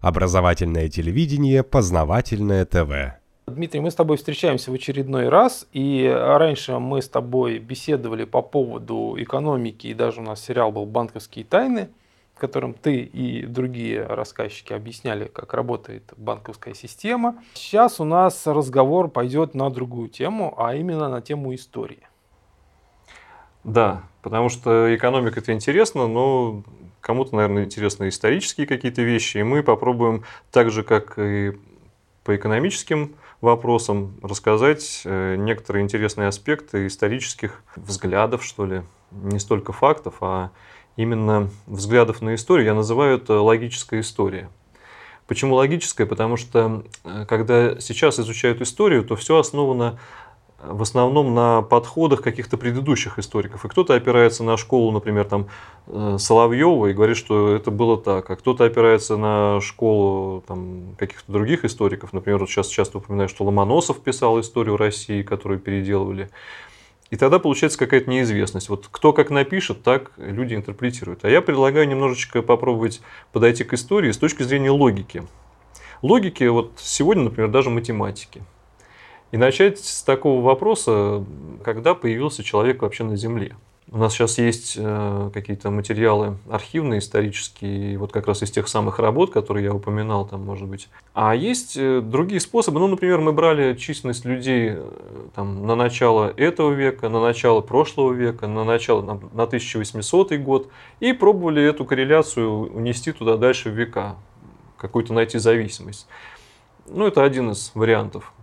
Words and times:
Образовательное 0.00 0.88
телевидение, 0.88 1.64
познавательное 1.64 2.64
ТВ. 2.64 3.18
Дмитрий, 3.48 3.80
мы 3.80 3.90
с 3.90 3.96
тобой 3.96 4.16
встречаемся 4.16 4.70
в 4.70 4.74
очередной 4.74 5.28
раз, 5.28 5.66
и 5.72 6.08
раньше 6.08 6.78
мы 6.78 7.02
с 7.02 7.08
тобой 7.08 7.58
беседовали 7.58 8.24
по 8.24 8.40
поводу 8.40 9.16
экономики, 9.18 9.88
и 9.88 9.94
даже 9.94 10.20
у 10.20 10.22
нас 10.22 10.44
сериал 10.44 10.70
был 10.70 10.86
«Банковские 10.86 11.44
тайны», 11.44 11.88
в 12.36 12.38
котором 12.38 12.74
ты 12.74 12.98
и 13.00 13.44
другие 13.44 14.04
рассказчики 14.04 14.72
объясняли, 14.72 15.24
как 15.24 15.52
работает 15.54 16.12
банковская 16.16 16.74
система. 16.74 17.42
Сейчас 17.54 17.98
у 17.98 18.04
нас 18.04 18.46
разговор 18.46 19.08
пойдет 19.08 19.54
на 19.54 19.68
другую 19.68 20.08
тему, 20.08 20.54
а 20.56 20.76
именно 20.76 21.08
на 21.08 21.20
тему 21.20 21.52
истории. 21.56 22.06
Да, 23.64 24.04
потому 24.22 24.48
что 24.48 24.94
экономика 24.94 25.40
это 25.40 25.52
интересно, 25.52 26.06
но 26.06 26.62
кому-то, 27.00 27.34
наверное, 27.36 27.64
интересны 27.64 28.08
исторические 28.08 28.66
какие-то 28.66 29.02
вещи, 29.02 29.38
и 29.38 29.42
мы 29.42 29.62
попробуем 29.62 30.24
так 30.50 30.70
же, 30.70 30.82
как 30.82 31.18
и 31.18 31.52
по 32.24 32.36
экономическим 32.36 33.14
вопросам, 33.40 34.14
рассказать 34.22 35.02
э, 35.04 35.36
некоторые 35.36 35.82
интересные 35.82 36.28
аспекты 36.28 36.86
исторических 36.86 37.62
взглядов, 37.76 38.44
что 38.44 38.66
ли, 38.66 38.82
не 39.10 39.38
столько 39.38 39.72
фактов, 39.72 40.16
а 40.20 40.50
именно 40.96 41.48
взглядов 41.66 42.20
на 42.20 42.34
историю. 42.34 42.66
Я 42.66 42.74
называю 42.74 43.16
это 43.16 43.40
логическая 43.40 44.00
история. 44.00 44.50
Почему 45.28 45.54
логическая? 45.54 46.06
Потому 46.06 46.36
что 46.36 46.84
э, 47.04 47.24
когда 47.26 47.78
сейчас 47.80 48.18
изучают 48.18 48.60
историю, 48.60 49.04
то 49.04 49.14
все 49.14 49.38
основано 49.38 49.98
в 50.60 50.82
основном 50.82 51.34
на 51.34 51.62
подходах 51.62 52.20
каких-то 52.20 52.56
предыдущих 52.56 53.18
историков. 53.18 53.64
И 53.64 53.68
кто-то 53.68 53.94
опирается 53.94 54.42
на 54.42 54.56
школу, 54.56 54.90
например, 54.90 55.24
там, 55.24 55.46
э, 55.86 56.16
Соловьева 56.18 56.86
и 56.86 56.92
говорит, 56.92 57.16
что 57.16 57.54
это 57.54 57.70
было 57.70 57.96
так, 57.96 58.28
а 58.28 58.36
кто-то 58.36 58.64
опирается 58.64 59.16
на 59.16 59.60
школу 59.60 60.42
там, 60.46 60.96
каких-то 60.98 61.30
других 61.30 61.64
историков. 61.64 62.12
Например, 62.12 62.40
вот 62.40 62.50
сейчас 62.50 62.66
часто 62.66 62.98
упоминаю, 62.98 63.28
что 63.28 63.44
Ломоносов 63.44 64.00
писал 64.00 64.40
историю 64.40 64.76
России, 64.76 65.22
которую 65.22 65.60
переделывали. 65.60 66.28
И 67.10 67.16
тогда 67.16 67.38
получается 67.38 67.78
какая-то 67.78 68.10
неизвестность. 68.10 68.68
Вот 68.68 68.88
кто 68.90 69.12
как 69.12 69.30
напишет, 69.30 69.82
так 69.82 70.10
люди 70.16 70.54
интерпретируют. 70.54 71.24
А 71.24 71.30
я 71.30 71.40
предлагаю 71.40 71.88
немножечко 71.88 72.42
попробовать 72.42 73.00
подойти 73.32 73.62
к 73.62 73.72
истории 73.74 74.10
с 74.10 74.18
точки 74.18 74.42
зрения 74.42 74.70
логики. 74.70 75.22
Логики 76.02 76.44
вот 76.44 76.72
сегодня, 76.78 77.22
например, 77.22 77.48
даже 77.48 77.70
математики– 77.70 78.42
и 79.32 79.36
начать 79.36 79.78
с 79.78 80.02
такого 80.02 80.42
вопроса, 80.42 81.24
когда 81.62 81.94
появился 81.94 82.42
человек 82.42 82.82
вообще 82.82 83.04
на 83.04 83.16
Земле. 83.16 83.54
У 83.90 83.96
нас 83.96 84.12
сейчас 84.12 84.36
есть 84.36 84.74
э, 84.76 85.30
какие-то 85.32 85.70
материалы 85.70 86.36
архивные, 86.50 86.98
исторические, 86.98 87.96
вот 87.96 88.12
как 88.12 88.26
раз 88.26 88.42
из 88.42 88.50
тех 88.50 88.68
самых 88.68 88.98
работ, 88.98 89.30
которые 89.32 89.64
я 89.64 89.72
упоминал, 89.72 90.26
там, 90.26 90.44
может 90.44 90.68
быть. 90.68 90.90
А 91.14 91.34
есть 91.34 91.74
э, 91.78 92.02
другие 92.02 92.38
способы. 92.40 92.80
Ну, 92.80 92.88
например, 92.88 93.20
мы 93.20 93.32
брали 93.32 93.74
численность 93.74 94.26
людей 94.26 94.72
э, 94.72 94.90
там, 95.34 95.66
на 95.66 95.74
начало 95.74 96.34
этого 96.36 96.70
века, 96.70 97.08
на 97.08 97.18
начало 97.22 97.62
прошлого 97.62 98.12
века, 98.12 98.46
на 98.46 98.62
начало 98.62 99.00
на, 99.00 99.14
на 99.32 99.44
1800 99.44 100.34
год 100.34 100.68
и 101.00 101.14
пробовали 101.14 101.62
эту 101.62 101.86
корреляцию 101.86 102.70
унести 102.70 103.12
туда 103.12 103.38
дальше 103.38 103.70
в 103.70 103.72
века, 103.72 104.16
какую-то 104.76 105.14
найти 105.14 105.38
зависимость. 105.38 106.06
Ну, 106.86 107.06
это 107.06 107.24
один 107.24 107.52
из 107.52 107.70
вариантов 107.74 108.34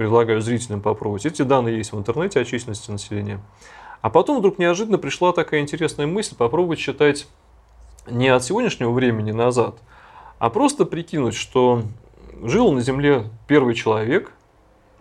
предлагаю 0.00 0.40
зрителям 0.40 0.80
попробовать. 0.80 1.26
Эти 1.26 1.42
данные 1.42 1.76
есть 1.76 1.92
в 1.92 1.98
интернете 1.98 2.40
о 2.40 2.44
численности 2.46 2.90
населения. 2.90 3.38
А 4.00 4.08
потом 4.08 4.38
вдруг 4.38 4.58
неожиданно 4.58 4.96
пришла 4.96 5.34
такая 5.34 5.60
интересная 5.60 6.06
мысль 6.06 6.34
попробовать 6.34 6.78
считать 6.78 7.28
не 8.10 8.28
от 8.28 8.42
сегодняшнего 8.42 8.92
времени 8.92 9.32
назад, 9.32 9.74
а 10.38 10.48
просто 10.48 10.86
прикинуть, 10.86 11.34
что 11.34 11.82
жил 12.42 12.72
на 12.72 12.80
Земле 12.80 13.24
первый 13.46 13.74
человек, 13.74 14.32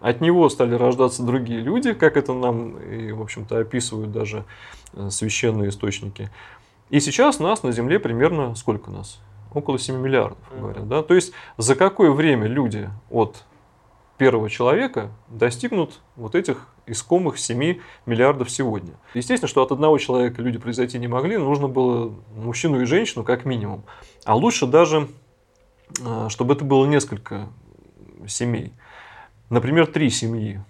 от 0.01 0.19
него 0.19 0.49
стали 0.49 0.75
рождаться 0.75 1.23
другие 1.23 1.61
люди, 1.61 1.93
как 1.93 2.17
это 2.17 2.33
нам, 2.33 2.77
и, 2.79 3.13
в 3.13 3.21
общем-то, 3.21 3.57
описывают 3.57 4.11
даже 4.11 4.43
э, 4.95 5.09
священные 5.11 5.69
источники. 5.69 6.29
И 6.89 6.99
сейчас 6.99 7.39
нас 7.39 7.63
на 7.63 7.71
Земле 7.71 7.99
примерно 7.99 8.53
сколько 8.53 8.91
нас? 8.91 9.21
Около 9.53 9.79
7 9.79 9.95
миллиардов, 9.95 10.39
говорят. 10.59 10.89
Да? 10.89 11.03
То 11.03 11.15
есть 11.15 11.31
за 11.55 11.75
какое 11.75 12.11
время 12.11 12.47
люди 12.47 12.89
от 13.09 13.45
первого 14.19 14.49
человека 14.49 15.09
достигнут 15.29 16.01
вот 16.15 16.35
этих 16.35 16.67
искомых 16.85 17.39
7 17.39 17.79
миллиардов 18.05 18.51
сегодня. 18.51 18.93
Естественно, 19.15 19.47
что 19.47 19.63
от 19.63 19.71
одного 19.71 19.97
человека 19.97 20.41
люди 20.41 20.59
произойти 20.59 20.99
не 20.99 21.07
могли, 21.07 21.37
нужно 21.37 21.67
было 21.67 22.13
мужчину 22.35 22.81
и 22.81 22.85
женщину 22.85 23.23
как 23.23 23.45
минимум. 23.45 23.83
А 24.25 24.35
лучше 24.35 24.67
даже, 24.67 25.07
а, 26.05 26.29
чтобы 26.29 26.53
это 26.53 26.65
было 26.65 26.85
несколько 26.85 27.47
семей. 28.27 28.73
Например, 29.49 29.87
три 29.87 30.09
семьи. 30.09 30.61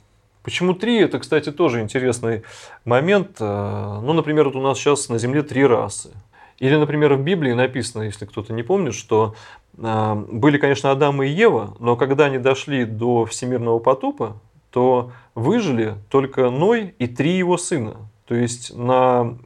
Почему 0.43 0.73
три? 0.73 0.99
Это, 0.99 1.19
кстати, 1.19 1.51
тоже 1.51 1.81
интересный 1.81 2.43
момент. 2.85 3.37
А, 3.39 3.99
ну, 3.99 4.13
например, 4.13 4.45
вот 4.45 4.55
у 4.55 4.61
нас 4.61 4.77
сейчас 4.77 5.09
на 5.09 5.17
Земле 5.17 5.41
три 5.41 5.65
расы. 5.65 6.11
Или, 6.59 6.75
например, 6.75 7.15
в 7.15 7.23
Библии 7.23 7.53
написано, 7.53 8.03
если 8.03 8.25
кто-то 8.25 8.53
не 8.53 8.63
помнит, 8.63 8.93
что 8.93 9.33
были, 9.77 10.57
конечно, 10.57 10.91
Адам 10.91 11.23
и 11.23 11.27
Ева, 11.27 11.75
но 11.79 11.95
когда 11.95 12.25
они 12.25 12.37
дошли 12.37 12.85
до 12.85 13.25
всемирного 13.25 13.79
потопа, 13.79 14.37
то 14.71 15.11
выжили 15.35 15.95
только 16.09 16.49
Ной 16.49 16.93
и 16.99 17.07
три 17.07 17.37
его 17.37 17.57
сына. 17.57 17.97
То 18.25 18.35
есть 18.35 18.75
на 18.75 19.37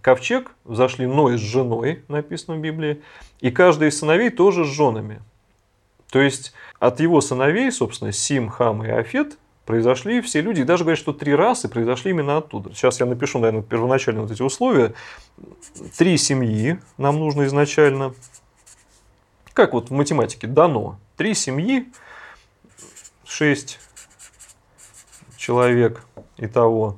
ковчег 0.00 0.52
зашли 0.64 1.06
Ной 1.06 1.36
с 1.36 1.40
женой, 1.40 2.04
написано 2.08 2.56
в 2.56 2.60
Библии, 2.60 3.02
и 3.40 3.50
каждый 3.50 3.88
из 3.88 3.98
сыновей 3.98 4.30
тоже 4.30 4.64
с 4.64 4.68
женами. 4.68 5.20
То 6.10 6.20
есть 6.20 6.52
от 6.78 7.00
его 7.00 7.20
сыновей, 7.20 7.70
собственно, 7.70 8.12
Сим, 8.12 8.48
Хам 8.48 8.84
и 8.84 8.88
Афет, 8.88 9.38
произошли 9.66 10.20
все 10.20 10.40
люди. 10.40 10.62
И 10.62 10.64
даже 10.64 10.84
говорят, 10.84 10.98
что 10.98 11.12
три 11.12 11.34
расы 11.34 11.68
произошли 11.68 12.10
именно 12.10 12.38
оттуда. 12.38 12.74
Сейчас 12.74 12.98
я 12.98 13.06
напишу, 13.06 13.38
наверное, 13.38 13.62
первоначально 13.62 14.22
вот 14.22 14.30
эти 14.30 14.42
условия. 14.42 14.94
Три 15.96 16.16
семьи 16.16 16.78
нам 16.96 17.18
нужно 17.18 17.44
изначально– 17.44 18.14
как 19.52 19.72
вот 19.72 19.90
в 19.90 19.92
математике 19.92 20.46
дано. 20.46 20.98
Три 21.16 21.34
семьи, 21.34 21.92
шесть 23.24 23.78
человек 25.36 26.04
и 26.36 26.46
того. 26.46 26.96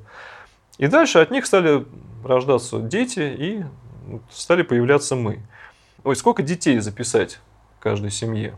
И 0.79 0.87
дальше 0.87 1.19
от 1.19 1.31
них 1.31 1.47
стали 1.47 1.85
рождаться 2.25 2.81
дети 2.81 3.21
и 3.21 3.65
стали 4.31 4.63
появляться 4.63 5.17
мы. 5.17 5.41
Ой, 6.05 6.17
сколько 6.17 6.43
детей 6.43 6.79
записать 6.81 7.41
каждой 7.79 8.11
семье? 8.11 8.55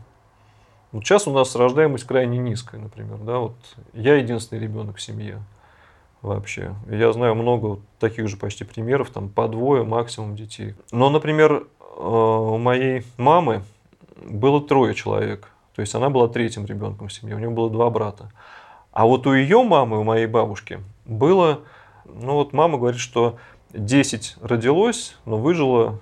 Вот 0.91 1.03
сейчас 1.03 1.27
у 1.27 1.33
нас 1.33 1.55
рождаемость 1.55 2.05
крайне 2.05 2.37
низкая, 2.37 2.81
например. 2.81 3.17
Да? 3.17 3.39
Вот 3.39 3.55
я 3.93 4.15
единственный 4.15 4.59
ребенок 4.59 4.97
в 4.97 5.01
семье 5.01 5.41
вообще. 6.21 6.73
Я 6.89 7.11
знаю 7.11 7.35
много 7.35 7.79
таких 7.99 8.27
же 8.27 8.37
почти 8.37 8.63
примеров, 8.63 9.09
там 9.09 9.29
по 9.29 9.47
двое 9.47 9.83
максимум 9.83 10.35
детей. 10.35 10.73
Но, 10.91 11.09
например, 11.09 11.67
э, 11.79 12.01
у 12.01 12.57
моей 12.57 13.05
мамы 13.17 13.63
было 14.15 14.61
трое 14.61 14.93
человек. 14.93 15.49
То 15.75 15.81
есть 15.81 15.93
она 15.95 16.09
была 16.09 16.27
третьим 16.27 16.65
ребенком 16.65 17.09
в 17.09 17.13
семье, 17.13 17.35
у 17.35 17.39
нее 17.39 17.49
было 17.49 17.69
два 17.69 17.89
брата. 17.89 18.31
А 18.91 19.05
вот 19.05 19.27
у 19.27 19.33
ее 19.33 19.61
мамы, 19.63 19.99
у 19.99 20.03
моей 20.03 20.25
бабушки, 20.25 20.79
было, 21.03 21.61
ну 22.05 22.33
вот 22.35 22.53
мама 22.53 22.77
говорит, 22.77 22.99
что 22.99 23.37
10 23.73 24.37
родилось, 24.41 25.17
но 25.25 25.37
выжило 25.37 25.99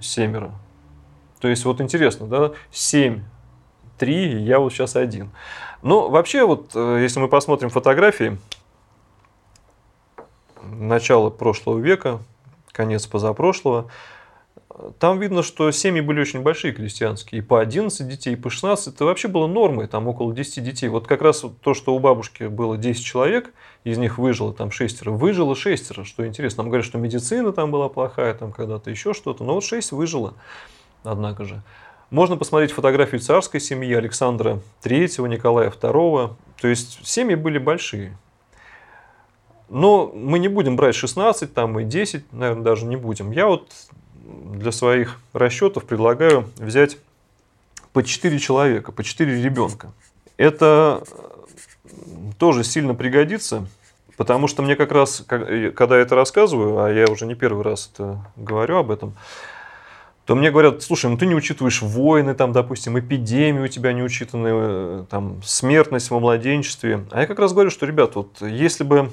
семеро. 0.00 0.52
То 1.40 1.48
есть 1.48 1.64
вот 1.64 1.80
интересно, 1.80 2.26
да, 2.26 2.52
7, 2.70 3.22
3, 3.98 4.42
я 4.42 4.58
вот 4.58 4.72
сейчас 4.72 4.96
один. 4.96 5.30
Но 5.82 6.10
вообще 6.10 6.44
вот, 6.44 6.72
э, 6.74 6.98
если 7.00 7.20
мы 7.20 7.28
посмотрим 7.28 7.70
фотографии 7.70 8.38
начала 10.62 11.30
прошлого 11.30 11.78
века, 11.78 12.20
конец 12.72 13.06
позапрошлого, 13.06 13.90
там 14.98 15.18
видно, 15.18 15.42
что 15.42 15.70
семьи 15.72 16.00
были 16.00 16.20
очень 16.20 16.42
большие 16.42 16.72
крестьянские. 16.72 17.40
И 17.40 17.42
по 17.42 17.60
11 17.60 18.06
детей, 18.08 18.34
и 18.34 18.36
по 18.36 18.50
16. 18.50 18.94
Это 18.94 19.04
вообще 19.04 19.28
было 19.28 19.46
нормой, 19.46 19.88
там 19.88 20.06
около 20.08 20.32
10 20.32 20.62
детей. 20.62 20.88
Вот 20.88 21.06
как 21.06 21.22
раз 21.22 21.44
то, 21.60 21.74
что 21.74 21.94
у 21.94 21.98
бабушки 21.98 22.44
было 22.44 22.76
10 22.76 23.04
человек, 23.04 23.52
из 23.84 23.98
них 23.98 24.18
выжило 24.18 24.52
там 24.52 24.70
шестеро. 24.70 25.10
Выжило 25.10 25.56
шестеро, 25.56 26.04
что 26.04 26.26
интересно. 26.26 26.62
Нам 26.62 26.70
говорят, 26.70 26.86
что 26.86 26.98
медицина 26.98 27.52
там 27.52 27.70
была 27.70 27.88
плохая, 27.88 28.32
там 28.34 28.52
когда-то 28.52 28.90
еще 28.90 29.12
что-то. 29.12 29.44
Но 29.44 29.54
вот 29.54 29.64
6 29.64 29.92
выжило, 29.92 30.34
однако 31.02 31.44
же. 31.44 31.62
Можно 32.10 32.36
посмотреть 32.36 32.72
фотографию 32.72 33.20
царской 33.20 33.60
семьи 33.60 33.94
Александра 33.94 34.60
III, 34.82 35.28
Николая 35.28 35.70
II. 35.70 36.32
То 36.60 36.68
есть 36.68 37.06
семьи 37.06 37.34
были 37.34 37.58
большие. 37.58 38.16
Но 39.68 40.10
мы 40.12 40.40
не 40.40 40.48
будем 40.48 40.74
брать 40.74 40.96
16 40.96 41.54
там, 41.54 41.78
и 41.78 41.84
10, 41.84 42.32
наверное, 42.32 42.64
даже 42.64 42.86
не 42.86 42.96
будем. 42.96 43.30
Я 43.30 43.46
вот 43.46 43.70
для 44.54 44.72
своих 44.72 45.18
расчетов 45.32 45.84
предлагаю 45.84 46.48
взять 46.56 46.98
по 47.92 48.02
4 48.02 48.38
человека, 48.38 48.92
по 48.92 49.02
4 49.02 49.42
ребенка. 49.42 49.92
Это 50.36 51.02
э, 51.10 51.92
тоже 52.38 52.64
сильно 52.64 52.94
пригодится, 52.94 53.66
потому 54.16 54.46
что 54.46 54.62
мне 54.62 54.76
как 54.76 54.92
раз, 54.92 55.24
когда 55.26 55.96
я 55.96 56.02
это 56.02 56.14
рассказываю, 56.14 56.84
а 56.84 56.90
я 56.90 57.06
уже 57.06 57.26
не 57.26 57.34
первый 57.34 57.64
раз 57.64 57.90
это 57.92 58.24
говорю 58.36 58.76
об 58.76 58.90
этом, 58.90 59.14
то 60.26 60.36
мне 60.36 60.50
говорят, 60.52 60.82
слушай, 60.82 61.10
ну 61.10 61.16
ты 61.16 61.26
не 61.26 61.34
учитываешь 61.34 61.82
войны, 61.82 62.34
там, 62.34 62.52
допустим, 62.52 62.98
эпидемии 62.98 63.62
у 63.62 63.68
тебя 63.68 63.92
не 63.92 64.02
учитаны, 64.02 64.48
э, 64.48 65.04
там, 65.10 65.42
смертность 65.42 66.10
во 66.10 66.20
младенчестве. 66.20 67.04
А 67.10 67.22
я 67.22 67.26
как 67.26 67.38
раз 67.38 67.52
говорю, 67.52 67.70
что, 67.70 67.84
ребят, 67.84 68.14
вот 68.14 68.40
если 68.40 68.84
бы 68.84 69.10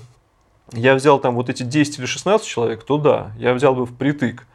я 0.73 0.93
взял 0.93 1.19
там 1.19 1.35
вот 1.35 1.49
эти 1.49 1.63
10 1.63 1.99
или 1.99 2.05
16 2.05 2.45
человек, 2.45 2.83
то 2.83 2.97
да, 2.97 3.31
я 3.37 3.53
взял 3.53 3.73
бы 3.73 3.85
впритык. 3.85 4.45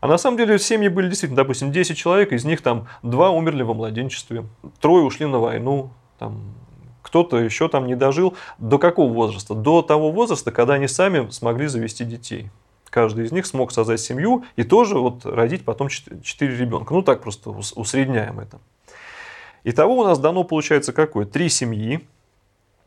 А 0.00 0.08
на 0.08 0.18
самом 0.18 0.36
деле 0.36 0.58
семьи 0.58 0.88
были 0.88 1.08
действительно, 1.08 1.36
допустим, 1.36 1.72
10 1.72 1.96
человек, 1.96 2.32
из 2.32 2.44
них 2.44 2.60
там 2.60 2.86
два 3.02 3.30
умерли 3.30 3.62
во 3.62 3.74
младенчестве, 3.74 4.44
трое 4.80 5.04
ушли 5.04 5.26
на 5.26 5.38
войну, 5.38 5.90
там, 6.18 6.54
кто-то 7.02 7.38
еще 7.38 7.68
там 7.68 7.86
не 7.86 7.94
дожил. 7.94 8.34
До 8.58 8.78
какого 8.78 9.12
возраста? 9.12 9.54
До 9.54 9.82
того 9.82 10.10
возраста, 10.10 10.50
когда 10.50 10.74
они 10.74 10.88
сами 10.88 11.30
смогли 11.30 11.66
завести 11.68 12.04
детей. 12.04 12.50
Каждый 12.90 13.26
из 13.26 13.32
них 13.32 13.46
смог 13.46 13.72
создать 13.72 14.00
семью 14.00 14.44
и 14.56 14.64
тоже 14.64 14.98
вот 14.98 15.24
родить 15.24 15.64
потом 15.64 15.88
4 15.88 16.56
ребенка. 16.56 16.94
Ну 16.94 17.02
так 17.02 17.20
просто 17.22 17.50
усредняем 17.50 18.40
это. 18.40 18.58
Итого 19.64 19.98
у 19.98 20.04
нас 20.04 20.18
дано 20.18 20.44
получается 20.44 20.92
какое? 20.92 21.26
Три 21.26 21.48
семьи. 21.48 22.06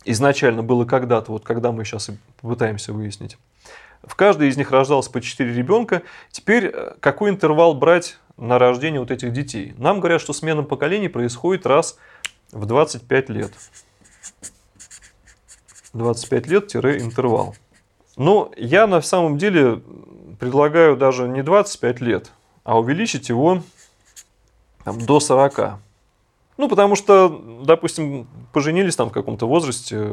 Изначально 0.06 0.64
было 0.64 0.86
когда-то, 0.86 1.32
вот 1.32 1.44
когда 1.44 1.72
мы 1.72 1.84
сейчас 1.86 2.10
и 2.10 2.14
пытаемся 2.42 2.94
выяснить. 2.94 3.38
В 4.04 4.16
каждой 4.16 4.50
из 4.50 4.58
них 4.58 4.72
рождалось 4.72 5.08
по 5.08 5.22
4 5.22 5.54
ребенка. 5.54 6.04
Теперь 6.32 6.68
э, 6.68 6.96
какой 7.00 7.30
интервал 7.30 7.74
брать 7.74 8.18
на 8.38 8.58
рождение 8.58 9.00
вот 9.00 9.12
этих 9.12 9.34
детей? 9.34 9.74
Нам 9.78 10.00
говорят, 10.00 10.22
что 10.22 10.34
смена 10.34 10.64
поколений 10.64 11.10
происходит 11.10 11.66
раз 11.66 11.98
в 12.52 12.66
25 12.66 13.30
лет. 13.30 13.54
25 15.94 16.48
лет-интервал. 16.48 17.56
Но 18.16 18.52
я 18.58 18.88
на 18.88 19.02
самом 19.02 19.38
деле 19.38 19.82
предлагаю 20.40 20.96
даже 20.96 21.28
не 21.28 21.42
25 21.42 22.02
лет, 22.02 22.32
а 22.64 22.80
увеличить 22.80 23.30
его 23.30 23.64
там, 24.84 25.00
до 25.00 25.20
40. 25.20 25.80
Ну, 26.60 26.68
потому 26.68 26.98
что, 26.98 27.42
допустим, 27.64 28.28
поженились 28.52 28.98
там 28.98 29.08
в 29.10 29.14
каком-то 29.14 29.48
возрасте, 29.48 29.96
э, 29.96 30.06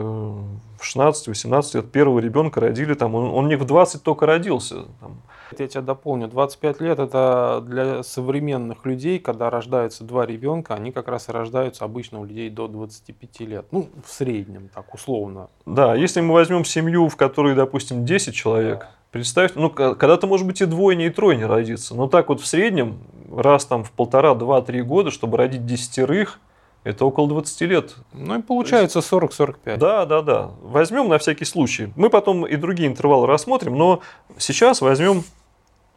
в 0.79 0.81
16-18 0.81 1.75
лет, 1.75 1.91
первого 1.91 2.21
ребенка 2.21 2.61
родили, 2.61 2.95
там, 2.95 3.17
он, 3.17 3.35
он 3.35 3.49
не 3.49 3.57
в 3.57 3.65
20 3.65 4.05
только 4.05 4.27
родился. 4.27 4.85
Там. 5.01 5.21
Я 5.59 5.67
тебя 5.67 5.81
дополню, 5.81 6.29
25 6.29 6.81
лет 6.81 7.01
это 7.01 7.65
для 7.67 8.05
современных 8.05 8.87
людей, 8.87 9.19
когда 9.19 9.51
рождаются 9.51 10.05
два 10.05 10.25
ребенка, 10.25 10.75
они 10.75 10.93
как 10.93 11.09
раз 11.09 11.29
и 11.29 11.33
рождаются 11.33 11.85
обычно 11.85 12.21
у 12.21 12.25
людей 12.25 12.49
до 12.49 12.69
25 12.69 13.41
лет. 13.41 13.67
Ну, 13.73 13.89
в 14.05 14.13
среднем, 14.13 14.69
так 14.73 14.95
условно. 14.95 15.49
Да, 15.67 15.97
если 15.97 16.21
мы 16.21 16.33
возьмем 16.33 16.65
семью, 16.65 17.09
в 17.09 17.17
которой, 17.17 17.57
допустим, 17.57 18.05
10 18.05 18.33
человек, 18.33 18.79
да. 18.79 18.91
Представьте, 19.17 19.59
ну, 19.59 19.71
когда-то, 19.71 20.27
может 20.27 20.47
быть, 20.47 20.61
и 20.61 20.67
двойня, 20.67 21.07
и 21.07 21.11
тройня 21.11 21.49
родится, 21.49 21.95
но 21.95 22.07
так 22.07 22.29
вот 22.29 22.43
в 22.43 22.47
среднем 22.47 22.99
раз 23.35 23.65
там 23.65 23.83
в 23.83 23.91
полтора, 23.91 24.35
два, 24.35 24.61
три 24.61 24.83
года, 24.83 25.11
чтобы 25.11 25.39
родить 25.39 25.65
десятерых, 25.65 26.39
это 26.85 27.07
около 27.07 27.27
20 27.29 27.61
лет. 27.63 27.95
Ну 28.13 28.39
и 28.39 28.43
получается 28.43 28.99
40-45. 28.99 29.79
Да, 29.79 30.05
да, 30.05 30.21
да. 30.21 30.51
Возьмем 30.61 31.09
на 31.09 31.19
всякий 31.19 31.47
случай. 31.47 31.93
Мы 31.97 32.11
потом 32.11 32.47
и 32.47 32.57
другие 32.57 32.89
интервалы 32.89 33.27
рассмотрим, 33.27 33.75
но 33.77 34.03
сейчас 34.37 34.83
возьмем 34.83 35.25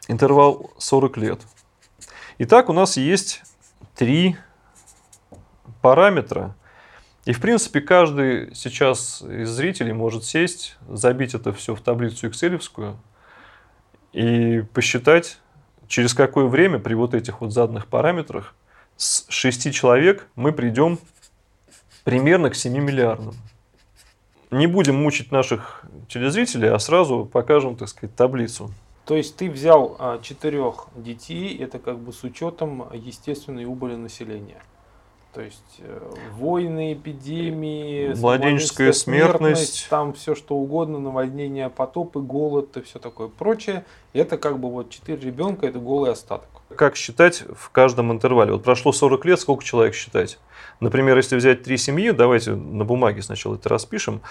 интервал 0.08 0.72
40 0.78 1.18
лет. 1.18 1.42
Итак, 2.40 2.70
у 2.70 2.74
нас 2.74 2.96
есть 2.96 3.44
три 3.96 4.38
параметра. 5.82 6.56
И, 7.26 7.34
в 7.34 7.42
принципе, 7.42 7.82
каждый 7.82 8.56
сейчас 8.56 9.22
из 9.22 9.50
зрителей 9.50 9.94
может 9.94 10.24
сесть, 10.24 10.78
забить 10.88 11.36
это 11.36 11.54
все 11.54 11.76
в 11.76 11.82
таблицу 11.82 12.30
Excel 12.30 12.60
и 14.14 14.64
посчитать, 14.74 15.40
через 15.88 16.14
какое 16.14 16.46
время 16.46 16.80
при 16.80 16.94
вот 16.94 17.14
этих 17.14 17.42
вот 17.42 17.52
заданных 17.52 17.88
параметрах 17.88 18.56
с 18.98 19.26
6 19.30 19.74
человек 19.74 20.28
мы 20.36 20.52
придем 20.52 21.00
примерно 22.04 22.50
к 22.50 22.56
7 22.56 22.74
миллиардам. 22.74 23.36
Не 24.52 24.68
будем 24.68 24.96
мучить 24.96 25.32
наших 25.32 25.86
телезрителей, 26.08 26.70
а 26.70 26.80
сразу 26.80 27.26
покажем, 27.26 27.76
так 27.76 27.88
сказать, 27.88 28.16
таблицу. 28.16 28.72
То 29.06 29.16
есть 29.16 29.38
ты 29.38 29.50
взял 29.50 29.96
а, 30.00 30.20
четырех 30.22 30.88
детей, 30.96 31.58
это 31.58 31.80
как 31.80 31.98
бы 32.00 32.14
с 32.14 32.24
учетом 32.24 32.88
естественной 32.94 33.66
убыли 33.66 33.96
населения. 33.96 34.62
То 35.34 35.42
есть 35.42 35.76
э, 35.78 36.00
войны, 36.34 36.94
эпидемии, 36.94 38.14
младенческая 38.20 38.94
смертность, 38.94 39.38
смертность, 39.38 39.88
там 39.90 40.14
все 40.14 40.34
что 40.34 40.56
угодно, 40.56 40.98
наводнения, 40.98 41.70
потопы, 41.70 42.20
голод 42.20 42.76
и 42.78 42.82
все 42.82 42.98
такое 42.98 43.28
прочее. 43.28 43.86
Это 44.14 44.40
как 44.40 44.60
бы 44.60 44.72
вот 44.72 44.90
четыре 44.90 45.20
ребенка, 45.20 45.68
это 45.68 45.78
голый 45.78 46.12
остаток. 46.12 46.50
Как 46.76 46.96
считать 46.96 47.44
в 47.54 47.70
каждом 47.70 48.12
интервале? 48.12 48.54
Вот 48.54 48.64
прошло 48.64 48.92
40 48.92 49.26
лет, 49.26 49.40
сколько 49.40 49.64
человек 49.64 49.94
считать? 49.94 50.40
Например, 50.80 51.16
если 51.16 51.36
взять 51.36 51.62
три 51.62 51.78
семьи, 51.78 52.10
давайте 52.10 52.56
на 52.56 52.84
бумаге 52.84 53.22
сначала 53.22 53.56
это 53.56 53.70
распишем. 53.70 54.22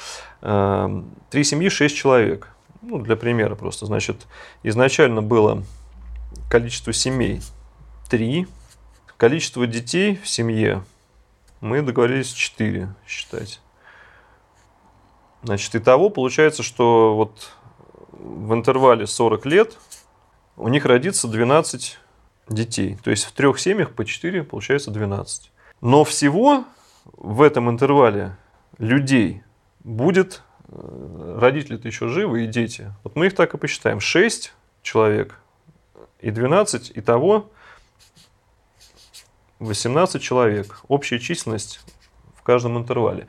Эм, 0.41 1.11
три 1.31 1.45
семьи, 1.45 1.69
шесть 1.69 1.97
человек. 1.97 2.49
Ну, 2.83 2.99
для 2.99 3.17
примера 3.17 3.55
просто. 3.55 3.87
Значит, 3.87 4.27
изначально 4.63 5.23
было 5.23 5.63
количество 6.51 6.93
семей 6.93 7.41
три. 8.09 8.47
Количество 9.19 9.67
детей 9.67 10.17
в 10.23 10.29
семье 10.29 10.85
мы 11.61 11.83
договорились 11.83 12.33
4 12.33 12.95
считать. 13.05 13.61
Значит, 15.43 15.75
и 15.75 15.81
того 15.81 16.09
получается, 16.09 16.63
что 16.63 17.17
вот 17.17 17.51
в 18.13 18.55
интервале 18.55 19.09
40 19.09 19.45
лет 19.47 19.77
у 20.57 20.69
них 20.69 20.85
родится 20.85 21.27
12 21.27 21.99
детей. 22.49 22.97
То 23.03 23.11
есть 23.11 23.25
в 23.25 23.33
трех 23.33 23.59
семьях 23.59 23.93
по 23.93 24.05
4 24.05 24.45
получается 24.45 24.93
12. 24.93 25.51
Но 25.81 26.05
всего 26.05 26.65
в 27.05 27.43
этом 27.43 27.69
интервале 27.69 28.37
людей 28.79 29.43
будет, 29.83 30.43
э, 30.69 31.39
родители-то 31.41 31.89
еще 31.89 32.07
живы 32.07 32.45
и 32.45 32.47
дети. 32.47 32.95
Вот 33.03 33.17
мы 33.17 33.27
их 33.27 33.35
так 33.35 33.53
и 33.53 33.59
посчитаем. 33.59 33.99
6 33.99 34.55
человек 34.83 35.41
и 36.21 36.31
12, 36.31 36.93
и 36.95 37.01
того 37.01 37.51
18 39.61 40.23
человек. 40.23 40.81
Общая 40.89 41.19
численность 41.19 41.81
в 42.37 42.43
каждом 42.43 42.79
интервале. 42.79 43.27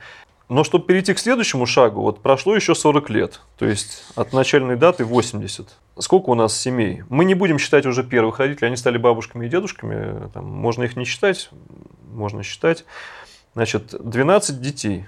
Но 0.50 0.64
чтобы 0.64 0.84
перейти 0.84 1.14
к 1.14 1.18
следующему 1.20 1.64
шагу, 1.64 2.02
вот 2.02 2.22
прошло 2.22 2.56
еще 2.56 2.74
40 2.74 3.08
лет, 3.10 3.40
то 3.56 3.66
есть 3.66 4.02
от 4.16 4.32
начальной 4.32 4.74
даты 4.74 5.04
80. 5.04 5.68
Сколько 6.00 6.30
у 6.30 6.34
нас 6.34 6.56
семей? 6.56 7.04
Мы 7.08 7.24
не 7.24 7.34
будем 7.34 7.60
считать 7.60 7.86
уже 7.86 8.02
первых 8.02 8.40
родителей, 8.40 8.66
они 8.66 8.76
стали 8.76 8.98
бабушками 8.98 9.46
и 9.46 9.48
дедушками, 9.48 10.28
там, 10.34 10.46
можно 10.46 10.82
их 10.82 10.96
не 10.96 11.04
считать, 11.04 11.50
можно 12.10 12.42
считать. 12.42 12.84
Значит, 13.54 13.94
12 14.00 14.60
детей. 14.60 15.06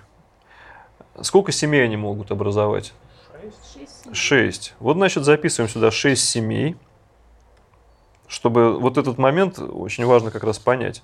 Сколько 1.20 1.50
семей 1.50 1.82
они 1.82 1.96
могут 1.96 2.30
образовать? 2.30 2.92
6. 3.74 4.16
6. 4.16 4.74
Вот, 4.78 4.94
значит, 4.94 5.24
записываем 5.24 5.68
сюда 5.68 5.90
6 5.90 6.24
семей 6.24 6.76
чтобы 8.32 8.78
вот 8.78 8.96
этот 8.96 9.18
момент 9.18 9.58
очень 9.58 10.06
важно 10.06 10.30
как 10.30 10.42
раз 10.42 10.58
понять, 10.58 11.02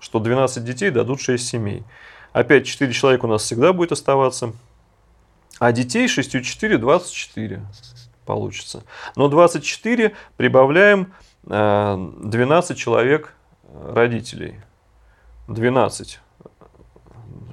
что 0.00 0.18
12 0.18 0.64
детей 0.64 0.90
дадут 0.90 1.20
6 1.20 1.46
семей. 1.46 1.84
Опять 2.32 2.66
4 2.66 2.90
человека 2.94 3.26
у 3.26 3.28
нас 3.28 3.42
всегда 3.42 3.74
будет 3.74 3.92
оставаться. 3.92 4.54
А 5.58 5.72
детей 5.72 6.08
6 6.08 6.42
4 6.42 6.78
24 6.78 7.60
получится. 8.24 8.82
Но 9.14 9.28
24 9.28 10.14
прибавляем 10.38 11.12
12 11.44 12.70
э, 12.70 12.74
человек 12.74 13.34
родителей. 13.84 14.58
12 15.48 16.18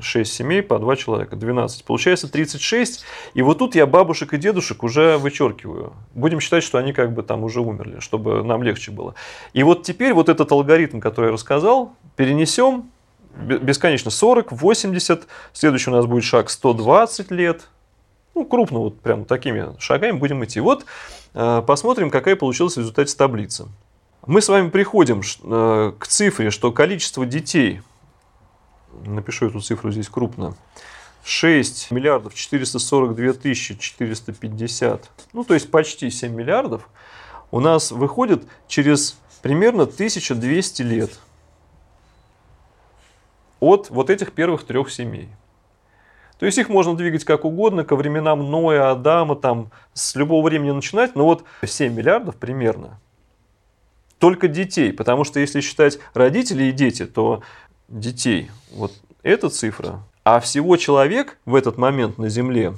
6 0.02 0.32
семей 0.32 0.62
по 0.62 0.80
2 0.80 0.96
человека, 0.96 1.36
12. 1.36 1.84
Получается 1.84 2.32
36. 2.32 3.04
И 3.34 3.42
вот 3.42 3.60
тут 3.60 3.76
я 3.76 3.86
бабушек 3.86 4.34
и 4.34 4.38
дедушек 4.38 4.84
уже 4.84 5.18
вычеркиваю. 5.18 5.94
Будем 6.14 6.40
считать, 6.40 6.64
что 6.64 6.78
они 6.78 6.94
как 6.94 7.14
бы 7.14 7.24
там 7.24 7.44
уже 7.44 7.62
умерли, 7.62 8.00
чтобы 8.00 8.44
нам 8.44 8.64
легче 8.64 8.92
было. 8.92 9.16
И 9.54 9.64
вот 9.64 9.84
теперь 9.84 10.14
вот 10.14 10.30
этот 10.30 10.52
алгоритм, 10.52 11.00
который 11.00 11.28
я 11.28 11.32
рассказал, 11.32 11.94
перенесем 12.16 12.90
бесконечно 13.38 14.12
40, 14.12 14.52
80. 14.52 15.28
Следующий 15.54 15.90
у 15.90 15.94
нас 15.94 16.06
будет 16.06 16.24
шаг 16.24 16.50
120 16.50 17.32
лет. 17.32 17.68
Ну, 18.36 18.46
крупно, 18.46 18.80
вот 18.80 19.00
прям 19.00 19.26
такими 19.26 19.76
шагами 19.80 20.18
будем 20.18 20.44
идти. 20.44 20.60
Вот 20.60 20.86
э, 21.34 21.64
посмотрим, 21.66 22.10
какая 22.10 22.36
получилась 22.36 22.76
в 22.76 22.80
результате 22.80 23.16
таблица. 23.16 23.68
Мы 24.26 24.42
с 24.42 24.50
вами 24.50 24.70
приходим 24.70 25.22
э, 25.44 25.94
к 25.98 26.08
цифре, 26.08 26.52
что 26.52 26.72
количество 26.72 27.26
детей 27.26 27.82
напишу 29.06 29.48
эту 29.48 29.62
цифру 29.62 29.92
здесь 29.92 30.10
крупно, 30.10 30.56
6 31.24 31.92
миллиардов 31.92 32.34
442 32.34 33.34
тысячи 33.34 33.76
450, 33.76 35.10
ну 35.34 35.44
то 35.44 35.54
есть 35.54 35.70
почти 35.70 36.10
7 36.10 36.34
миллиардов, 36.34 36.90
у 37.52 37.60
нас 37.60 37.92
выходит 37.92 38.46
через 38.68 39.20
примерно 39.42 39.84
1200 39.84 40.82
лет 40.82 41.20
от 43.60 43.90
вот 43.90 44.10
этих 44.10 44.34
первых 44.34 44.66
трех 44.66 44.92
семей. 44.92 45.30
То 46.40 46.46
есть 46.46 46.58
их 46.58 46.70
можно 46.70 46.96
двигать 46.96 47.26
как 47.26 47.46
угодно, 47.46 47.84
ко 47.84 47.96
временам 47.96 48.52
Ноя, 48.52 48.92
Адама, 48.92 49.36
там, 49.36 49.72
с 49.94 50.16
любого 50.16 50.46
времени 50.46 50.72
начинать, 50.72 51.16
но 51.16 51.26
вот 51.26 51.44
7 51.66 51.94
миллиардов 51.94 52.36
примерно 52.36 53.00
только 54.20 54.48
детей. 54.48 54.94
Потому 54.94 55.24
что 55.24 55.40
если 55.40 55.62
считать 55.62 56.00
родителей 56.14 56.70
и 56.70 56.74
дети, 56.74 57.06
то 57.06 57.42
детей 57.88 58.52
вот 58.72 58.94
эта 59.24 59.50
цифра. 59.50 60.04
А 60.24 60.40
всего 60.40 60.76
человек 60.78 61.38
в 61.46 61.56
этот 61.56 61.78
момент 61.78 62.18
на 62.18 62.30
Земле 62.30 62.74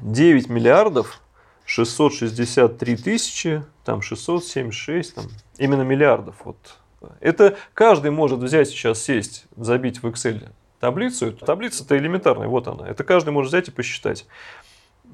9 0.00 0.48
миллиардов 0.48 1.20
663 1.64 2.96
тысячи, 2.96 3.64
там 3.84 4.02
676, 4.02 5.14
там, 5.14 5.24
именно 5.58 5.82
миллиардов. 5.82 6.36
Вот. 6.44 6.56
Это 7.20 7.56
каждый 7.74 8.10
может 8.10 8.40
взять 8.40 8.68
сейчас, 8.68 9.02
сесть, 9.02 9.46
забить 9.56 10.02
в 10.02 10.06
Excel 10.06 10.48
таблицу. 10.80 11.32
Таблица-то 11.32 11.96
элементарная, 11.96 12.48
вот 12.48 12.66
она. 12.66 12.88
Это 12.88 13.04
каждый 13.04 13.30
может 13.30 13.50
взять 13.50 13.68
и 13.68 13.70
посчитать. 13.70 14.26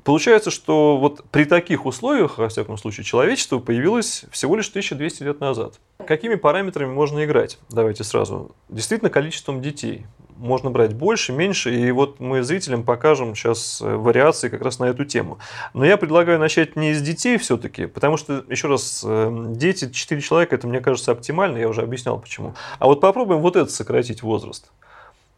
Получается, 0.07 0.53
что 0.53 0.99
вот 0.99 1.25
при 1.33 1.43
таких 1.45 1.85
условиях, 1.85 2.39
во 2.39 2.49
всяком 2.49 2.79
случае, 2.79 3.03
человечество 3.03 3.59
появилось 3.59 4.25
всего 4.31 4.55
лишь 4.55 4.69
1200 4.69 5.25
лет 5.25 5.41
назад. 5.41 5.81
Какими 6.07 6.37
параметрами 6.37 6.93
можно 6.93 7.25
играть? 7.25 7.59
Давайте 7.71 8.05
сразу. 8.05 8.55
Действительно, 8.69 9.11
количеством 9.11 9.61
детей. 9.61 10.07
Можно 10.37 10.71
брать 10.71 10.95
больше, 10.95 11.33
меньше, 11.33 11.75
и 11.75 11.91
вот 11.91 12.21
мы 12.21 12.45
зрителям 12.45 12.85
покажем 12.85 13.35
сейчас 13.35 13.83
э, 13.83 13.97
вариации 13.97 14.49
как 14.49 14.63
раз 14.63 14.79
на 14.79 14.85
эту 14.85 15.05
тему. 15.05 15.39
Но 15.75 15.85
я 15.85 15.97
предлагаю 15.97 16.39
начать 16.39 16.77
не 16.77 16.93
из 16.93 17.03
детей 17.03 17.37
все-таки, 17.37 17.87
потому 17.87 18.17
что, 18.17 18.45
еще 18.49 18.69
раз, 18.69 19.03
э, 19.05 19.47
дети, 19.57 19.91
4 19.91 20.21
человека, 20.21 20.55
это, 20.55 20.69
мне 20.69 20.79
кажется, 20.79 21.11
оптимально, 21.11 21.59
я 21.59 21.69
уже 21.69 21.83
объяснял 21.83 22.21
почему. 22.21 22.55
А 22.79 22.87
вот 22.87 23.01
попробуем 23.01 23.41
вот 23.41 23.57
это 23.57 23.73
сократить 23.73 24.23
возраст. 24.23 24.71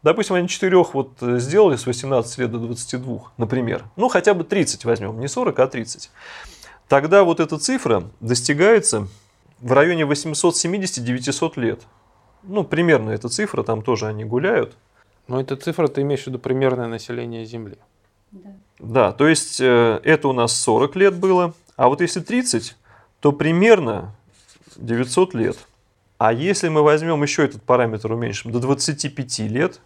Допустим, 0.01 0.35
они 0.35 0.47
четырех 0.47 0.93
вот 0.93 1.11
э, 1.21 1.39
сделали 1.39 1.75
с 1.75 1.85
18 1.85 2.37
лет 2.37 2.51
до 2.51 2.59
22, 2.59 3.33
например. 3.37 3.83
Ну, 3.97 4.07
хотя 4.07 4.33
бы 4.33 4.43
30 4.45 4.85
возьмем, 4.85 5.19
не 5.19 5.27
40, 5.27 5.59
а 5.59 5.67
30. 5.67 6.09
Тогда 6.87 7.23
вот 7.23 7.39
эта 7.39 7.57
цифра 7.57 8.03
достигается 8.21 9.07
в 9.59 9.73
районе 9.73 10.03
870-900 10.03 11.59
лет. 11.59 11.81
Ну, 12.43 12.63
примерно 12.63 13.11
эта 13.11 13.27
цифра, 13.27 13.63
там 13.63 13.81
тоже 13.81 14.07
они 14.07 14.23
гуляют. 14.23 14.77
Но 15.27 15.39
эта 15.39 15.57
цифра, 15.57 15.87
ты 15.87 16.01
имеешь 16.01 16.23
в 16.23 16.27
виду 16.27 16.39
примерное 16.39 16.87
население 16.87 17.45
Земли. 17.45 17.77
Да, 18.31 18.49
да 18.79 19.11
то 19.11 19.27
есть 19.27 19.59
э, 19.59 19.99
это 20.03 20.29
у 20.29 20.33
нас 20.33 20.53
40 20.55 20.95
лет 20.95 21.15
было, 21.15 21.53
а 21.75 21.89
вот 21.89 21.99
если 21.99 22.21
30, 22.21 22.77
то 23.19 23.33
примерно 23.33 24.15
900 24.77 25.33
лет. 25.33 25.57
А 26.17 26.33
если 26.33 26.69
мы 26.69 26.83
возьмем 26.83 27.21
еще 27.21 27.45
этот 27.45 27.63
параметр 27.63 28.11
уменьшим 28.11 28.51
до 28.51 28.59
25 28.59 29.39
лет, 29.39 29.79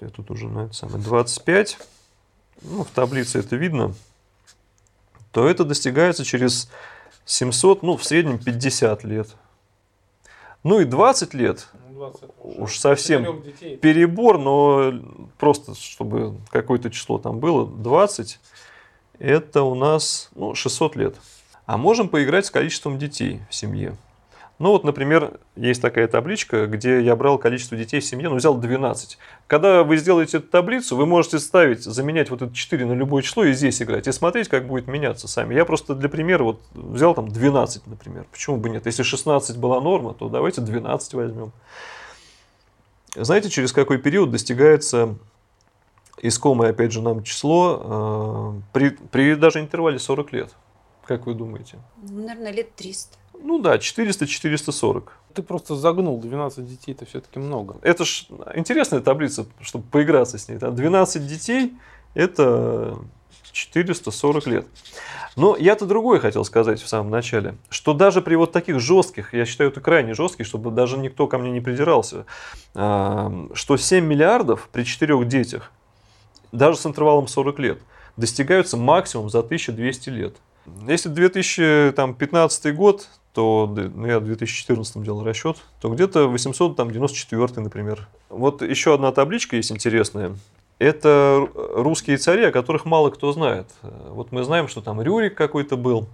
что 0.00 0.06
я 0.06 0.10
тут 0.10 0.30
уже 0.30 0.48
на 0.48 0.60
это 0.64 0.72
самое 0.72 1.02
25, 1.02 1.78
ну, 2.62 2.84
в 2.84 2.88
таблице 2.88 3.40
это 3.40 3.56
видно, 3.56 3.94
то 5.30 5.46
это 5.46 5.64
достигается 5.64 6.24
через 6.24 6.70
700, 7.26 7.82
ну, 7.82 7.98
в 7.98 8.04
среднем 8.04 8.38
50 8.38 9.04
лет. 9.04 9.28
Ну 10.62 10.80
и 10.80 10.86
20 10.86 11.34
лет, 11.34 11.68
20 11.90 12.22
ну, 12.22 12.54
уж 12.62 12.78
совсем 12.78 13.42
перебор, 13.82 14.38
но 14.38 14.92
просто 15.38 15.74
чтобы 15.74 16.38
какое-то 16.50 16.90
число 16.90 17.18
там 17.18 17.38
было, 17.38 17.66
20, 17.66 18.40
это 19.18 19.62
у 19.62 19.74
нас 19.74 20.30
ну, 20.34 20.54
600 20.54 20.96
лет. 20.96 21.16
А 21.66 21.76
можем 21.76 22.08
поиграть 22.08 22.46
с 22.46 22.50
количеством 22.50 22.98
детей 22.98 23.42
в 23.50 23.54
семье. 23.54 23.96
Ну 24.60 24.72
вот, 24.72 24.84
например, 24.84 25.40
есть 25.56 25.80
такая 25.80 26.06
табличка, 26.06 26.66
где 26.66 27.00
я 27.00 27.16
брал 27.16 27.38
количество 27.38 27.78
детей 27.78 28.00
в 28.00 28.04
семье, 28.04 28.28
ну 28.28 28.36
взял 28.36 28.54
12. 28.54 29.16
Когда 29.46 29.82
вы 29.82 29.96
сделаете 29.96 30.36
эту 30.36 30.48
таблицу, 30.48 30.96
вы 30.96 31.06
можете 31.06 31.38
ставить, 31.38 31.82
заменять 31.82 32.28
вот 32.28 32.42
это 32.42 32.54
4 32.54 32.84
на 32.84 32.92
любое 32.92 33.22
число 33.22 33.44
и 33.44 33.54
здесь 33.54 33.80
играть, 33.80 34.06
и 34.06 34.12
смотреть, 34.12 34.48
как 34.48 34.66
будет 34.66 34.86
меняться 34.86 35.28
сами. 35.28 35.54
Я 35.54 35.64
просто 35.64 35.94
для 35.94 36.10
примера 36.10 36.44
вот 36.44 36.60
взял 36.74 37.14
там 37.14 37.28
12, 37.30 37.86
например. 37.86 38.26
Почему 38.30 38.58
бы 38.58 38.68
нет? 38.68 38.84
Если 38.84 39.02
16 39.02 39.56
была 39.56 39.80
норма, 39.80 40.12
то 40.12 40.28
давайте 40.28 40.60
12 40.60 41.14
возьмем. 41.14 41.52
Знаете, 43.16 43.48
через 43.48 43.72
какой 43.72 43.96
период 43.96 44.30
достигается 44.30 45.14
искомое, 46.20 46.72
опять 46.72 46.92
же, 46.92 47.00
нам 47.00 47.22
число 47.22 48.54
э, 48.54 48.60
при, 48.74 48.90
при 48.90 49.36
даже 49.36 49.60
интервале 49.60 49.98
40 49.98 50.32
лет? 50.34 50.54
Как 51.06 51.24
вы 51.24 51.32
думаете? 51.32 51.78
Ну, 52.02 52.26
наверное, 52.26 52.52
лет 52.52 52.74
300. 52.74 53.16
Ну 53.42 53.58
да, 53.58 53.76
400-440. 53.76 55.08
Ты 55.34 55.42
просто 55.42 55.76
загнул, 55.76 56.20
12 56.20 56.66
детей 56.66 56.92
это 56.92 57.04
все-таки 57.06 57.38
много. 57.38 57.76
Это 57.82 58.04
ж 58.04 58.26
интересная 58.54 59.00
таблица, 59.00 59.46
чтобы 59.60 59.84
поиграться 59.90 60.38
с 60.38 60.48
ней. 60.48 60.58
12 60.58 61.26
детей 61.26 61.72
это 62.14 62.98
440 63.52 64.46
лет. 64.46 64.66
Но 65.36 65.56
я-то 65.56 65.86
другое 65.86 66.18
хотел 66.18 66.44
сказать 66.44 66.82
в 66.82 66.88
самом 66.88 67.10
начале, 67.10 67.54
что 67.68 67.94
даже 67.94 68.20
при 68.20 68.34
вот 68.34 68.52
таких 68.52 68.80
жестких, 68.80 69.32
я 69.32 69.44
считаю 69.44 69.70
это 69.70 69.80
крайне 69.80 70.14
жестких, 70.14 70.46
чтобы 70.46 70.70
даже 70.70 70.98
никто 70.98 71.28
ко 71.28 71.38
мне 71.38 71.50
не 71.50 71.60
придирался, 71.60 72.26
что 72.72 73.76
7 73.76 74.04
миллиардов 74.04 74.68
при 74.72 74.82
4 74.82 75.24
детях, 75.24 75.70
даже 76.50 76.78
с 76.78 76.86
интервалом 76.86 77.28
40 77.28 77.58
лет, 77.60 77.78
достигаются 78.16 78.76
максимум 78.76 79.30
за 79.30 79.38
1200 79.38 80.10
лет. 80.10 80.36
Если 80.88 81.08
2015 81.08 82.74
год, 82.74 83.08
то 83.32 83.66
ну, 83.66 84.06
я 84.06 84.18
в 84.18 84.24
2014 84.24 85.02
делал 85.02 85.24
расчет, 85.24 85.56
то 85.80 85.88
где-то 85.88 86.28
894, 86.28 87.62
например. 87.62 88.06
Вот 88.28 88.60
еще 88.62 88.94
одна 88.94 89.12
табличка 89.12 89.56
есть 89.56 89.72
интересная. 89.72 90.36
Это 90.78 91.48
русские 91.54 92.16
цари, 92.16 92.44
о 92.44 92.52
которых 92.52 92.86
мало 92.86 93.10
кто 93.10 93.32
знает. 93.32 93.66
Вот 93.82 94.32
мы 94.32 94.44
знаем, 94.44 94.66
что 94.66 94.80
там 94.80 95.02
Рюрик 95.02 95.36
какой-то 95.36 95.76
был. 95.76 96.08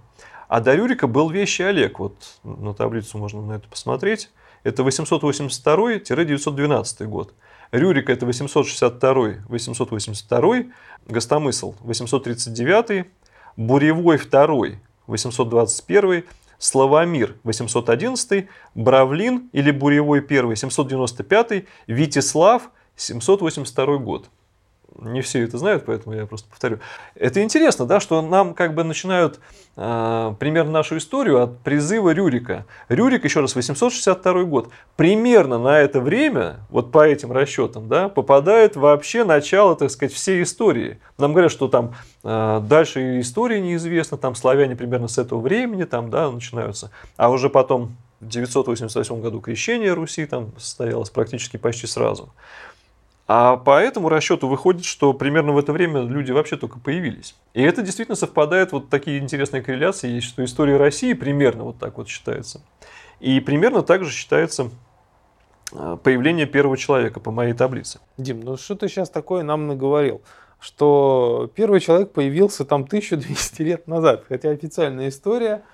А 0.47 0.61
до 0.61 0.75
Рюрика 0.75 1.07
был 1.07 1.29
Вещий 1.29 1.63
Олег. 1.63 1.99
Вот 1.99 2.15
на 2.43 2.73
таблицу 2.73 3.17
можно 3.17 3.41
на 3.41 3.53
это 3.53 3.67
посмотреть. 3.67 4.29
Это 4.63 4.83
882-912 4.83 7.05
год. 7.05 7.33
Рюрик 7.71 8.09
это 8.09 8.25
862-882, 8.25 10.71
Гостомысл 11.07 11.75
839, 11.79 13.05
Буревой 13.57 14.17
II 14.17 14.77
821, 15.07 16.23
Славомир 16.59 17.35
811, 17.43 18.47
Бравлин 18.75 19.49
или 19.53 19.71
Буревой 19.71 20.19
I 20.19 20.55
795, 20.55 21.65
Витислав 21.87 22.71
782 22.95 23.97
год 23.97 24.29
не 24.99 25.21
все 25.21 25.43
это 25.43 25.57
знают, 25.57 25.85
поэтому 25.85 26.15
я 26.15 26.25
просто 26.25 26.49
повторю. 26.49 26.79
Это 27.15 27.43
интересно, 27.43 27.85
да, 27.85 27.99
что 27.99 28.21
нам 28.21 28.53
как 28.53 28.73
бы 28.73 28.83
начинают 28.83 29.39
э, 29.75 30.33
примерно 30.39 30.71
нашу 30.71 30.97
историю 30.97 31.41
от 31.41 31.59
призыва 31.59 32.11
Рюрика. 32.11 32.65
Рюрик, 32.89 33.23
еще 33.23 33.41
раз, 33.41 33.55
862 33.55 34.43
год. 34.43 34.69
Примерно 34.95 35.59
на 35.59 35.79
это 35.79 35.99
время, 35.99 36.57
вот 36.69 36.91
по 36.91 37.05
этим 37.05 37.31
расчетам, 37.31 37.87
да, 37.87 38.09
попадает 38.09 38.75
вообще 38.75 39.23
начало, 39.23 39.75
так 39.75 39.91
сказать, 39.91 40.13
всей 40.13 40.43
истории. 40.43 40.99
Нам 41.17 41.33
говорят, 41.33 41.51
что 41.51 41.67
там 41.67 41.93
э, 42.23 42.61
дальше 42.67 43.19
история 43.19 43.61
неизвестна, 43.61 44.17
там 44.17 44.35
славяне 44.35 44.75
примерно 44.75 45.07
с 45.07 45.17
этого 45.17 45.39
времени 45.39 45.83
там, 45.83 46.09
да, 46.09 46.31
начинаются. 46.31 46.91
А 47.17 47.29
уже 47.29 47.49
потом 47.49 47.95
в 48.19 48.27
988 48.27 49.21
году 49.21 49.41
крещение 49.41 49.93
Руси 49.93 50.25
там 50.25 50.51
состоялось 50.57 51.09
практически 51.11 51.57
почти 51.57 51.85
сразу. 51.85 52.29
А 53.27 53.57
по 53.57 53.77
этому 53.81 54.07
расчету 54.07 54.47
выходит, 54.47 54.85
что 54.85 55.13
примерно 55.13 55.51
в 55.51 55.57
это 55.57 55.73
время 55.73 56.01
люди 56.01 56.31
вообще 56.31 56.55
только 56.55 56.79
появились. 56.79 57.35
И 57.53 57.61
это 57.61 57.81
действительно 57.81 58.15
совпадает, 58.15 58.71
вот 58.71 58.89
такие 58.89 59.19
интересные 59.19 59.61
корреляции 59.61 60.09
есть, 60.09 60.27
что 60.27 60.45
история 60.45 60.77
России 60.77 61.11
примерно 61.13 61.65
вот 61.65 61.77
так 61.77 61.97
вот 61.97 62.07
считается. 62.07 62.61
И 63.19 63.41
примерно 63.41 63.83
так 63.83 64.05
же 64.05 64.11
считается 64.11 64.69
а, 65.73 65.97
появление 65.97 66.45
первого 66.45 66.77
человека 66.77 67.19
по 67.19 67.31
моей 67.31 67.53
таблице. 67.53 67.99
Дим, 68.17 68.39
ну 68.39 68.55
что 68.55 68.75
ты 68.75 68.87
сейчас 68.87 69.09
такое 69.09 69.43
нам 69.43 69.67
наговорил? 69.67 70.21
Что 70.61 71.51
первый 71.53 71.81
человек 71.81 72.13
появился 72.13 72.63
там 72.63 72.83
1200 72.83 73.61
лет 73.61 73.87
назад, 73.87 74.23
хотя 74.29 74.51
официальная 74.51 75.09
история– 75.09 75.63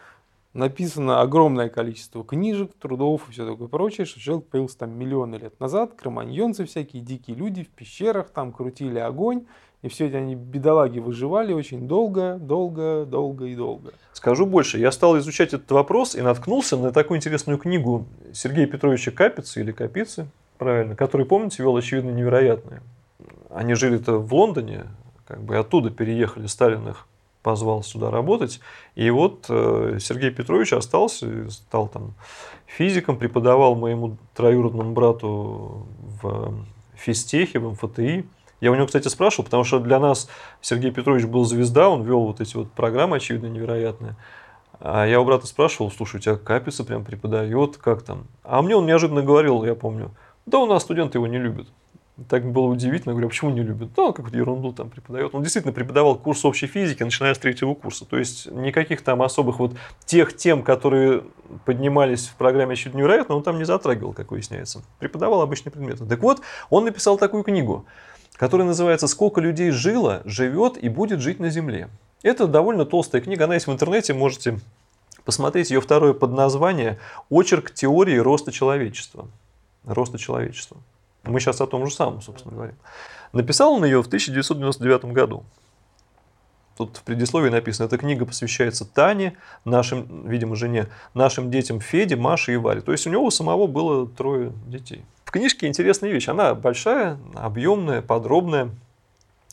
написано 0.53 1.21
огромное 1.21 1.69
количество 1.69 2.23
книжек, 2.23 2.71
трудов 2.79 3.27
и 3.27 3.31
все 3.31 3.47
такое 3.47 3.67
прочее, 3.67 4.05
что 4.05 4.19
человек 4.19 4.45
появился 4.47 4.79
там 4.79 4.97
миллионы 4.97 5.35
лет 5.35 5.59
назад, 5.59 5.93
кроманьонцы 5.93 6.65
всякие, 6.65 7.01
дикие 7.01 7.35
люди 7.35 7.63
в 7.63 7.69
пещерах, 7.69 8.29
там 8.29 8.51
крутили 8.51 8.99
огонь, 8.99 9.45
и 9.81 9.89
все 9.89 10.07
эти 10.07 10.15
они 10.15 10.35
бедолаги 10.35 10.99
выживали 10.99 11.53
очень 11.53 11.87
долго, 11.87 12.37
долго, 12.39 13.05
долго 13.05 13.45
и 13.45 13.55
долго. 13.55 13.91
Скажу 14.13 14.45
больше, 14.45 14.77
я 14.77 14.91
стал 14.91 15.17
изучать 15.17 15.53
этот 15.53 15.69
вопрос 15.71 16.15
и 16.15 16.21
наткнулся 16.21 16.77
на 16.77 16.91
такую 16.91 17.17
интересную 17.17 17.57
книгу 17.57 18.05
Сергея 18.31 18.67
Петровича 18.67 19.11
Капицы 19.11 19.59
или 19.61 19.71
Капицы, 19.71 20.27
правильно, 20.57 20.95
который, 20.95 21.25
помните, 21.25 21.63
вел 21.63 21.75
очевидно 21.75 22.11
невероятное. 22.11 22.81
Они 23.49 23.73
жили-то 23.73 24.19
в 24.19 24.33
Лондоне, 24.33 24.85
как 25.27 25.43
бы 25.43 25.57
оттуда 25.57 25.89
переехали, 25.89 26.47
Сталин 26.47 26.87
их 26.87 27.07
позвал 27.43 27.83
сюда 27.83 28.09
работать. 28.09 28.59
И 28.95 29.09
вот 29.09 29.45
э, 29.49 29.97
Сергей 29.99 30.31
Петрович 30.31 30.73
остался, 30.73 31.49
стал 31.51 31.87
там 31.87 32.13
физиком, 32.65 33.17
преподавал 33.17 33.75
моему 33.75 34.17
троюродному 34.33 34.93
брату 34.93 35.85
в 36.21 36.53
физтехе, 36.95 37.59
в 37.59 37.71
МФТИ. 37.73 38.25
Я 38.61 38.71
у 38.71 38.75
него, 38.75 38.87
кстати, 38.87 39.09
спрашивал, 39.09 39.43
потому 39.43 39.65
что 39.65 39.79
для 39.79 39.99
нас 39.99 40.29
Сергей 40.61 40.91
Петрович 40.91 41.25
был 41.25 41.43
звезда, 41.43 41.89
он 41.89 42.03
вел 42.03 42.21
вот 42.21 42.39
эти 42.39 42.55
вот 42.55 42.71
программы, 42.71 43.17
очевидно, 43.17 43.47
невероятные. 43.47 44.15
А 44.79 45.05
я 45.05 45.19
у 45.19 45.25
брата 45.25 45.45
спрашивал, 45.47 45.91
слушай, 45.91 46.15
у 46.15 46.19
тебя 46.19 46.35
капица 46.35 46.83
прям 46.83 47.03
преподает, 47.03 47.77
как 47.77 48.03
там? 48.03 48.25
А 48.43 48.61
мне 48.61 48.75
он 48.75 48.85
неожиданно 48.85 49.21
говорил, 49.21 49.63
я 49.65 49.75
помню, 49.75 50.11
да 50.45 50.59
у 50.59 50.65
нас 50.65 50.83
студенты 50.83 51.17
его 51.17 51.27
не 51.27 51.37
любят. 51.37 51.67
Так 52.29 52.51
было 52.51 52.67
удивительно. 52.67 53.11
Я 53.11 53.13
говорю, 53.13 53.27
а 53.27 53.29
почему 53.29 53.49
не 53.49 53.63
любят? 53.63 53.93
Да, 53.95 54.11
какую-то 54.11 54.37
ерунду 54.37 54.71
там 54.71 54.91
преподает. 54.91 55.33
Он 55.33 55.41
действительно 55.41 55.73
преподавал 55.73 56.15
курс 56.15 56.45
общей 56.45 56.67
физики, 56.67 57.01
начиная 57.01 57.33
с 57.33 57.39
третьего 57.39 57.73
курса. 57.73 58.05
То 58.05 58.17
есть 58.17 58.51
никаких 58.51 59.01
там 59.01 59.23
особых 59.23 59.57
вот 59.57 59.73
тех 60.05 60.37
тем, 60.37 60.61
которые 60.61 61.23
поднимались 61.65 62.27
в 62.27 62.35
программе 62.35 62.75
«Чуть 62.75 62.93
невероятно», 62.93 63.35
он 63.35 63.41
там 63.41 63.57
не 63.57 63.63
затрагивал, 63.63 64.13
как 64.13 64.31
выясняется. 64.31 64.83
Преподавал 64.99 65.41
обычные 65.41 65.71
предметы. 65.71 66.05
Так 66.05 66.21
вот, 66.21 66.41
он 66.69 66.85
написал 66.85 67.17
такую 67.17 67.41
книгу, 67.41 67.85
которая 68.33 68.67
называется 68.67 69.07
«Сколько 69.07 69.41
людей 69.41 69.71
жило, 69.71 70.21
живет 70.23 70.77
и 70.77 70.89
будет 70.89 71.19
жить 71.19 71.39
на 71.39 71.49
Земле». 71.49 71.89
Это 72.21 72.45
довольно 72.47 72.85
толстая 72.85 73.23
книга, 73.23 73.45
она 73.45 73.55
есть 73.55 73.65
в 73.65 73.71
интернете, 73.71 74.13
можете 74.13 74.59
посмотреть 75.25 75.71
ее 75.71 75.81
второе 75.81 76.13
подназвание 76.13 76.99
«Очерк 77.31 77.71
теории 77.71 78.17
роста 78.17 78.51
человечества». 78.51 79.27
Роста 79.83 80.17
человечества. 80.19 80.77
Мы 81.23 81.39
сейчас 81.39 81.61
о 81.61 81.67
том 81.67 81.87
же 81.87 81.93
самом, 81.93 82.21
собственно 82.21 82.53
говоря. 82.53 82.73
Написал 83.31 83.73
он 83.73 83.85
ее 83.85 84.03
в 84.03 84.07
1999 84.07 85.05
году. 85.05 85.43
Тут 86.77 86.97
в 86.97 87.03
предисловии 87.03 87.49
написано, 87.49 87.85
эта 87.85 87.97
книга 87.97 88.25
посвящается 88.25 88.83
Тане, 88.83 89.37
нашим, 89.63 90.27
видимо, 90.27 90.55
жене, 90.55 90.87
нашим 91.13 91.51
детям 91.51 91.79
Феде, 91.79 92.15
Маше 92.15 92.53
и 92.53 92.57
Варе. 92.57 92.81
То 92.81 92.91
есть 92.91 93.05
у 93.05 93.11
него 93.11 93.25
у 93.25 93.31
самого 93.31 93.67
было 93.67 94.07
трое 94.07 94.51
детей. 94.65 95.03
В 95.23 95.31
книжке 95.31 95.67
интересная 95.67 96.11
вещь. 96.11 96.27
Она 96.27 96.55
большая, 96.55 97.17
объемная, 97.35 98.01
подробная. 98.01 98.71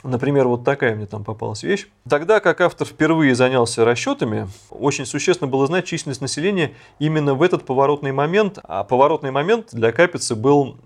Например, 0.03 0.49
вот 0.49 0.65
такая 0.65 0.97
мне 0.97 1.05
там 1.05 1.25
попалась 1.25 1.63
вещь. 1.63 1.89
Тогда, 2.09 2.41
как 2.41 2.63
автор 2.63 2.87
впервые 2.87 3.35
занялся 3.35 3.85
расчетами, 3.85 4.49
очень 4.71 5.05
существенно 5.05 5.49
было 5.49 5.67
знать 5.67 5.85
численность 5.85 6.23
населения 6.23 6.73
именно 6.99 7.35
в 7.35 7.43
этот 7.43 7.67
поворотный 7.67 8.13
момент. 8.13 8.59
А 8.65 8.83
поворотный 8.83 9.31
момент 9.31 9.69
для 9.73 9.93
Капицы 9.93 10.35
был 10.35 10.79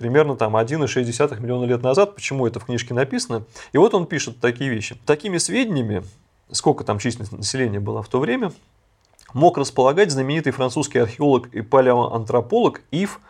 примерно 0.00 0.34
там 0.34 0.56
1,6 0.56 1.40
миллиона 1.40 1.66
лет 1.66 1.82
назад. 1.82 2.14
Почему 2.14 2.46
это 2.46 2.58
в 2.58 2.64
книжке 2.64 2.94
написано? 2.94 3.44
И 3.72 3.76
вот 3.76 3.92
он 3.92 4.06
пишет 4.06 4.40
такие 4.40 4.70
вещи. 4.70 4.96
Такими 5.04 5.36
сведениями, 5.36 6.02
сколько 6.50 6.84
там 6.84 6.98
численность 6.98 7.32
населения 7.32 7.80
была 7.80 8.00
в 8.00 8.08
то 8.08 8.18
время, 8.18 8.50
мог 9.34 9.58
располагать 9.58 10.10
знаменитый 10.10 10.52
французский 10.52 11.00
археолог 11.00 11.54
и 11.54 11.60
палеоантрополог 11.60 12.80
Ив 12.90 13.20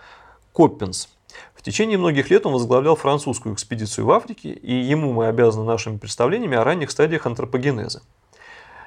Коппенс. 0.53 1.09
В 1.57 1.63
течение 1.63 1.99
многих 1.99 2.31
лет 2.31 2.47
он 2.47 2.53
возглавлял 2.53 2.95
французскую 2.95 3.57
экспедицию 3.57 4.07
в 4.07 4.13
Африке, 4.13 4.51
и 4.51 4.73
ему 4.73 5.13
мы 5.13 5.27
обязаны 5.27 5.65
нашими 5.65 5.97
представлениями 5.97 6.57
о 6.57 6.63
ранних 6.63 6.93
стадиях 6.93 7.27
антропогенеза. 7.27 8.03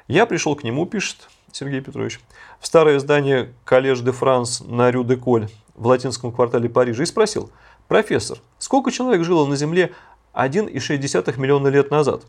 Я 0.08 0.26
пришел 0.26 0.56
к 0.56 0.64
нему, 0.64 0.86
пишет 0.86 1.28
Сергей 1.52 1.82
Петрович, 1.82 2.22
в 2.62 2.66
старое 2.66 2.98
здание 3.00 3.52
Коллеж 3.66 4.00
де 4.00 4.14
Франс 4.14 4.62
на 4.66 4.90
Рю 4.90 5.04
де 5.04 5.18
Коль 5.18 5.50
в 5.76 5.88
латинском 5.88 6.32
квартале 6.32 6.70
Парижа 6.70 7.04
и 7.04 7.06
спросил– 7.06 7.52
Профессор, 7.88 8.40
сколько 8.60 8.92
человек 8.92 9.24
жило 9.24 9.46
на 9.46 9.56
Земле 9.56 9.94
1,6 10.34 11.40
миллиона 11.40 11.68
лет 11.68 11.92
назад? 11.92 12.24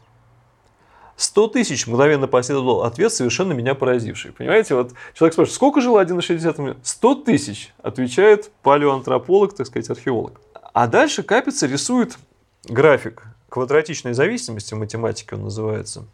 100 1.17 1.49
тысяч 1.49 1.87
мгновенно 1.87 2.27
последовал 2.27 2.83
ответ, 2.83 3.13
совершенно 3.13 3.53
меня 3.53 3.75
поразивший. 3.75 4.33
Понимаете, 4.33 4.75
вот 4.75 4.93
человек 5.15 5.35
спрашивает, 5.35 5.55
сколько 5.55 5.81
жило 5.81 6.03
1,6 6.03 6.61
миллиона? 6.61 6.77
100 6.83 7.15
тысяч, 7.17 7.73
отвечает 7.83 8.51
палеоантрополог, 8.63 9.55
так 9.55 9.67
сказать, 9.67 9.89
археолог. 9.91 10.41
А 10.73 10.89
дальше 10.89 11.23
Капица 11.23 11.67
рисует 11.67 12.19
график 12.65 13.23
квадратичной 13.49 14.15
зависимости, 14.15 14.75
в 14.75 14.79
математике 14.79 15.37
он 15.37 15.45
называется. 15.45 16.05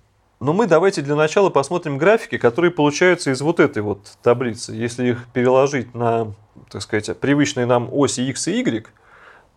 Но 0.40 0.52
мы 0.52 0.66
давайте 0.66 1.00
для 1.00 1.16
начала 1.16 1.49
посмотрим 1.49 1.97
графики, 1.97 2.37
которые 2.37 2.70
получаются 2.70 3.30
из 3.30 3.40
вот 3.40 3.61
этой 3.61 3.82
вот 3.82 4.18
таблицы. 4.23 4.73
Если 4.73 5.11
их 5.11 5.26
переложить 5.32 5.94
на, 5.94 6.35
так 6.70 6.82
сказать, 6.82 7.18
привычные 7.18 7.64
нам 7.64 7.88
оси 7.92 8.23
x 8.23 8.49
и 8.49 8.61
y, 8.61 8.87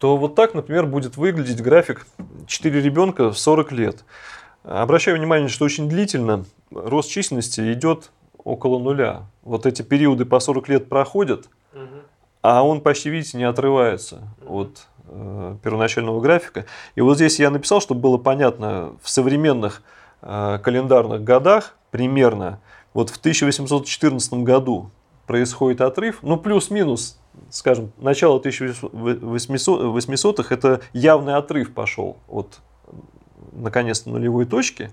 то 0.03 0.17
вот 0.17 0.36
так, 0.36 0.53
например, 0.53 0.86
будет 0.86 1.15
выглядеть 1.15 1.62
график 1.62 2.05
4 2.45 2.81
ребенка 2.81 3.32
в 3.32 3.39
40 3.39 3.71
лет. 3.71 4.04
Обращаю 4.63 5.17
внимание, 5.17 5.47
что 5.47 5.63
очень 5.63 5.88
длительно 5.88 6.43
рост 6.71 7.10
численности 7.10 7.71
идет 7.71 8.12
около 8.38 8.80
нуля. 8.80 9.21
Вот 9.43 9.65
эти 9.65 9.82
периоды 9.82 10.25
по 10.25 10.41
40 10.41 10.67
лет 10.67 10.89
проходят, 10.89 11.47
а 12.41 12.63
он 12.63 12.82
почти, 12.82 13.12
видите, 13.12 13.38
не 13.38 13.45
отрывается 13.45 14.27
от 14.45 14.88
э, 15.08 15.56
первоначального 15.63 16.19
графика. 16.19 16.65
И 16.95 16.99
вот 16.99 17.15
здесь 17.15 17.39
я 17.39 17.49
написал, 17.49 17.80
чтобы 17.80 18.01
было 18.01 18.17
понятно, 18.17 18.97
в 19.01 19.10
современных 19.10 19.84
э, 20.21 20.60
календарных 20.62 21.23
годах 21.23 21.77
примерно 21.91 22.60
вот 22.93 23.10
в 23.10 23.15
1814 23.19 24.34
году 24.34 24.91
происходит 25.27 25.80
отрыв, 25.80 26.19
ну 26.23 26.36
плюс-минус 26.36 27.17
скажем, 27.50 27.91
начало 27.98 28.39
1800-х 28.39 30.54
это 30.54 30.82
явный 30.93 31.36
отрыв 31.36 31.74
пошел 31.74 32.17
от 32.28 32.60
наконец-то 33.52 34.10
нулевой 34.10 34.46
точки, 34.46 34.91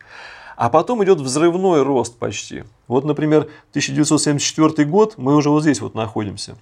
а 0.56 0.68
потом 0.68 1.02
идет 1.04 1.20
взрывной 1.20 1.82
рост 1.82 2.18
почти. 2.18 2.64
Вот, 2.86 3.04
например, 3.04 3.48
1974 3.70 4.88
год, 4.88 5.14
мы 5.16 5.34
уже 5.34 5.50
вот 5.50 5.62
здесь 5.62 5.80
вот 5.80 5.94
находимся. 5.94 6.56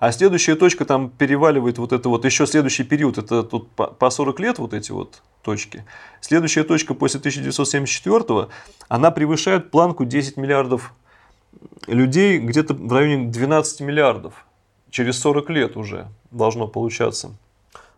А 0.00 0.12
следующая 0.12 0.54
точка 0.54 0.84
там 0.84 1.10
переваливает 1.10 1.78
вот 1.78 1.92
это 1.92 2.08
вот, 2.08 2.24
еще 2.24 2.46
следующий 2.46 2.84
период, 2.84 3.18
это 3.18 3.42
тут 3.42 3.68
по 3.70 4.10
40 4.10 4.40
лет 4.40 4.58
вот 4.58 4.72
эти 4.72 4.92
вот 4.92 5.22
точки. 5.42 5.84
Следующая 6.20 6.62
точка 6.62 6.94
после 6.94 7.18
1974, 7.18 8.48
она 8.88 9.10
превышает 9.10 9.70
планку 9.70 10.04
10 10.04 10.36
миллиардов 10.36 10.94
людей 11.86 12.38
где-то 12.38 12.74
в 12.74 12.92
районе 12.92 13.28
12 13.28 13.80
миллиардов. 13.80 14.46
Через 14.90 15.18
40 15.20 15.50
лет 15.50 15.76
уже 15.76 16.08
должно 16.30 16.66
получаться. 16.66 17.30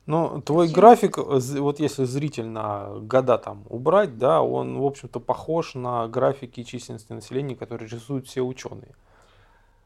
Ну, 0.07 0.40
твой 0.40 0.68
график, 0.68 1.18
вот 1.18 1.79
если 1.79 2.05
зрительно 2.05 2.88
года 3.03 3.38
там 3.38 3.62
убрать, 3.68 4.18
да, 4.18 4.42
он, 4.42 4.79
в 4.79 4.85
общем-то, 4.85 5.20
похож 5.20 5.75
на 5.75 6.09
графики 6.09 6.64
численности 6.64 7.12
населения, 7.12 7.55
которые 7.55 7.88
рисуют 7.88 8.27
все 8.27 8.40
ученые. 8.40 8.94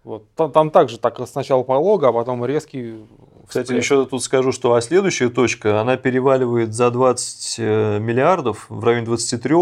Вот. 0.04 0.24
Там, 0.36 0.52
там 0.52 0.70
также 0.70 0.98
так 0.98 1.18
сначала 1.26 1.62
полога, 1.62 2.08
а 2.08 2.12
потом 2.12 2.44
резкий. 2.44 3.04
Кстати, 3.46 3.66
всплеск. 3.66 3.84
еще 3.84 4.04
тут 4.06 4.22
скажу, 4.22 4.52
что 4.52 4.74
а 4.74 4.80
следующая 4.80 5.30
точка, 5.30 5.80
она 5.80 5.96
переваливает 5.96 6.74
за 6.74 6.90
20 6.90 7.56
э, 7.58 7.98
миллиардов 8.00 8.66
в 8.68 8.84
районе 8.84 9.06
23 9.06 9.56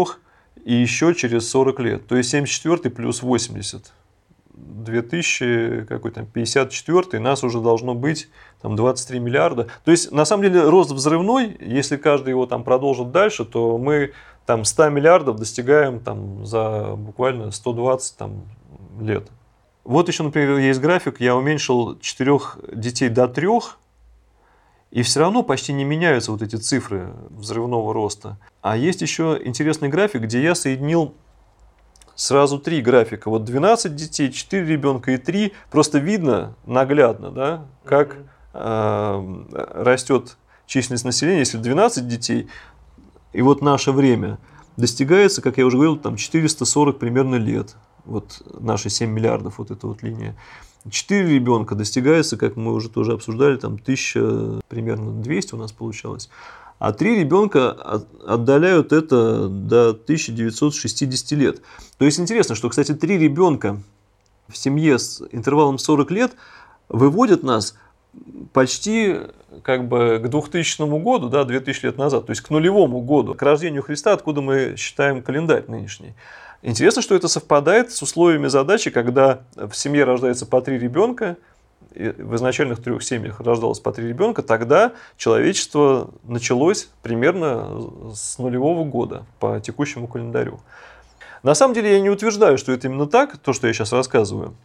и 0.65 0.73
еще 0.73 1.15
через 1.15 1.49
40 1.49 1.79
лет. 1.79 2.07
То 2.07 2.15
есть 2.17 2.29
74 2.29 2.93
плюс 2.93 3.21
80. 3.21 3.91
2000, 4.53 5.85
какой 5.87 6.11
там, 6.11 6.25
54 6.25 7.19
нас 7.19 7.43
уже 7.43 7.59
должно 7.59 7.95
быть 7.95 8.29
там 8.61 8.75
23 8.75 9.19
миллиарда. 9.19 9.67
То 9.83 9.91
есть, 9.91 10.11
на 10.11 10.25
самом 10.25 10.43
деле, 10.43 10.69
рост 10.69 10.91
взрывной, 10.91 11.57
если 11.59 11.97
каждый 11.97 12.29
его 12.29 12.45
там 12.45 12.63
продолжит 12.63 13.11
дальше, 13.11 13.45
то 13.45 13.77
мы 13.77 14.13
там 14.45 14.65
100 14.65 14.89
миллиардов 14.89 15.37
достигаем 15.37 15.99
там 15.99 16.45
за 16.45 16.95
буквально 16.95 17.51
120 17.51 18.17
там, 18.17 18.43
лет. 18.99 19.27
Вот 19.83 20.07
еще, 20.07 20.23
например, 20.23 20.57
есть 20.57 20.79
график, 20.79 21.19
я 21.19 21.35
уменьшил 21.35 21.99
четырех 21.99 22.57
детей 22.73 23.09
до 23.09 23.27
трех, 23.27 23.79
и 24.91 25.01
все 25.01 25.21
равно 25.21 25.43
почти 25.43 25.73
не 25.73 25.83
меняются 25.83 26.31
вот 26.31 26.41
эти 26.41 26.55
цифры 26.55 27.13
взрывного 27.31 27.93
роста. 27.93 28.37
А 28.61 28.77
есть 28.77 29.01
еще 29.01 29.39
интересный 29.43 29.89
график, 29.89 30.21
где 30.21 30.41
я 30.41 30.55
соединил 30.55 31.15
сразу 32.15 32.59
три 32.59 32.81
графика. 32.81 33.29
Вот 33.29 33.43
12 33.43 33.95
детей, 33.95 34.31
4 34.31 34.65
ребенка 34.65 35.11
и 35.11 35.17
3. 35.17 35.53
Просто 35.71 35.99
видно 35.99 36.55
наглядно, 36.65 37.31
да, 37.31 37.65
как 37.83 38.17
э, 38.53 39.43
растет 39.51 40.37
численность 40.65 41.05
населения. 41.05 41.39
Если 41.39 41.57
12 41.57 42.07
детей, 42.07 42.47
и 43.33 43.41
вот 43.41 43.61
наше 43.61 43.91
время 43.91 44.37
достигается, 44.77 45.41
как 45.41 45.57
я 45.57 45.65
уже 45.65 45.77
говорил, 45.77 45.97
там 45.97 46.15
440 46.15 46.99
примерно 46.99 47.35
лет. 47.35 47.75
Вот 48.05 48.41
наши 48.59 48.89
7 48.89 49.09
миллиардов, 49.09 49.57
вот 49.57 49.71
эта 49.71 49.87
вот 49.87 50.03
линия. 50.03 50.35
4 50.89 51.33
ребенка 51.33 51.75
достигается, 51.75 52.35
как 52.35 52.57
мы 52.57 52.73
уже 52.73 52.89
тоже 52.89 53.13
обсуждали, 53.13 53.55
там 53.55 53.75
1000, 53.75 54.61
примерно 54.67 55.11
200 55.21 55.55
у 55.55 55.57
нас 55.57 55.71
получалось. 55.71 56.29
А 56.83 56.91
три 56.91 57.17
ребенка 57.17 58.01
отдаляют 58.27 58.91
это 58.91 59.47
до 59.47 59.91
1960 59.91 61.31
лет. 61.31 61.61
То 61.97 62.03
есть 62.03 62.19
интересно, 62.19 62.55
что, 62.55 62.67
кстати, 62.67 62.93
три 62.93 63.17
ребенка 63.17 63.81
в 64.49 64.57
семье 64.57 64.99
с 64.99 65.23
интервалом 65.31 65.77
40 65.77 66.11
лет 66.11 66.33
выводят 66.89 67.41
нас 67.41 67.77
почти 68.51 69.15
как 69.61 69.87
бы 69.87 70.19
к 70.21 70.27
2000 70.27 71.01
году, 71.01 71.29
да, 71.29 71.45
2000 71.45 71.85
лет 71.85 71.97
назад, 71.97 72.25
то 72.25 72.31
есть 72.31 72.41
к 72.41 72.49
нулевому 72.49 72.99
году, 72.99 73.33
к 73.33 73.41
рождению 73.41 73.81
Христа, 73.81 74.11
откуда 74.11 74.41
мы 74.41 74.75
считаем 74.77 75.21
календарь 75.21 75.63
нынешний. 75.69 76.15
Интересно, 76.63 77.01
что 77.01 77.15
это 77.15 77.29
совпадает 77.29 77.93
с 77.93 78.01
условиями 78.01 78.47
задачи, 78.47 78.89
когда 78.89 79.43
в 79.55 79.71
семье 79.71 80.03
рождается 80.03 80.45
по 80.45 80.59
три 80.59 80.77
ребенка, 80.77 81.37
в 81.95 82.35
изначальных 82.35 82.81
трех 82.81 83.03
семьях 83.03 83.39
рождалось 83.39 83.79
по 83.79 83.91
три 83.91 84.07
ребенка, 84.07 84.41
тогда 84.41 84.93
человечество 85.17 86.09
началось 86.23 86.89
примерно 87.01 88.13
с 88.13 88.37
нулевого 88.37 88.83
года 88.83 89.25
по 89.39 89.59
текущему 89.59 90.07
календарю. 90.07 90.59
На 91.43 91.55
самом 91.55 91.73
деле 91.73 91.93
я 91.93 92.01
не 92.01 92.09
утверждаю, 92.09 92.57
что 92.57 92.71
это 92.71 92.87
именно 92.87 93.05
так, 93.05 93.37
то, 93.37 93.53
что 93.53 93.67
я 93.67 93.73
сейчас 93.73 93.91
рассказываю. 93.91 94.55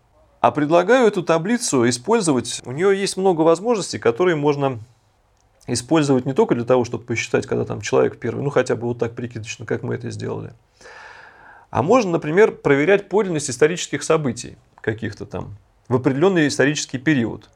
А 0.41 0.53
предлагаю 0.53 1.09
эту 1.09 1.25
таблицу 1.25 1.89
использовать. 1.89 2.63
У 2.65 2.71
нее 2.71 2.99
есть 2.99 3.17
много 3.17 3.43
возможностей, 3.43 3.99
которые 3.99 4.37
можно 4.37 4.79
использовать 5.67 6.25
не 6.25 6.33
только 6.33 6.55
для 6.55 6.65
того, 6.65 6.85
чтобы 6.85 7.05
посчитать, 7.05 7.47
когда 7.47 7.65
там 7.65 7.81
человек 7.81 8.19
первый, 8.19 8.43
ну 8.43 8.51
хотя 8.51 8.77
бы 8.77 8.87
вот 8.87 8.99
так 8.99 9.15
прикидочно, 9.15 9.67
как 9.67 9.83
мы 9.83 9.97
это 9.97 10.11
сделали. 10.11 10.53
А 11.71 11.83
можно, 11.83 12.13
например, 12.13 12.53
проверять 12.53 13.09
подлинность 13.09 13.51
исторических 13.51 14.03
событий 14.03 14.57
каких-то 14.81 15.27
там 15.27 15.57
в 15.89 15.97
определенный 15.97 16.49
исторический 16.49 16.99
период. 16.99 17.49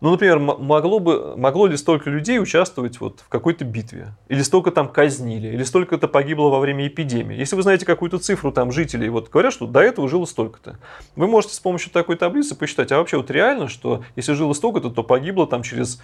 Ну, 0.00 0.10
например, 0.10 0.38
могло, 0.38 0.98
бы, 0.98 1.36
могло 1.36 1.66
ли 1.66 1.76
столько 1.76 2.10
людей 2.10 2.38
участвовать 2.38 3.00
вот 3.00 3.20
в 3.20 3.28
какой-то 3.28 3.64
битве? 3.64 4.12
Или 4.28 4.42
столько 4.42 4.70
там 4.70 4.88
казнили? 4.88 5.48
Или 5.48 5.62
столько-то 5.62 6.06
погибло 6.06 6.50
во 6.50 6.60
время 6.60 6.86
эпидемии? 6.86 7.36
Если 7.36 7.56
вы 7.56 7.62
знаете 7.62 7.86
какую-то 7.86 8.18
цифру 8.18 8.52
там 8.52 8.72
жителей, 8.72 9.08
вот 9.08 9.30
говорят, 9.30 9.54
что 9.54 9.66
до 9.66 9.80
этого 9.80 10.08
жило 10.08 10.26
столько-то. 10.26 10.78
Вы 11.14 11.26
можете 11.26 11.54
с 11.54 11.60
помощью 11.60 11.90
такой 11.92 12.16
таблицы 12.16 12.54
посчитать, 12.54 12.92
а 12.92 12.98
вообще 12.98 13.16
вот 13.16 13.30
реально, 13.30 13.68
что 13.68 14.04
если 14.16 14.34
жило 14.34 14.52
столько-то, 14.52 14.90
то 14.90 15.02
погибло 15.02 15.46
там 15.46 15.62
через 15.62 16.02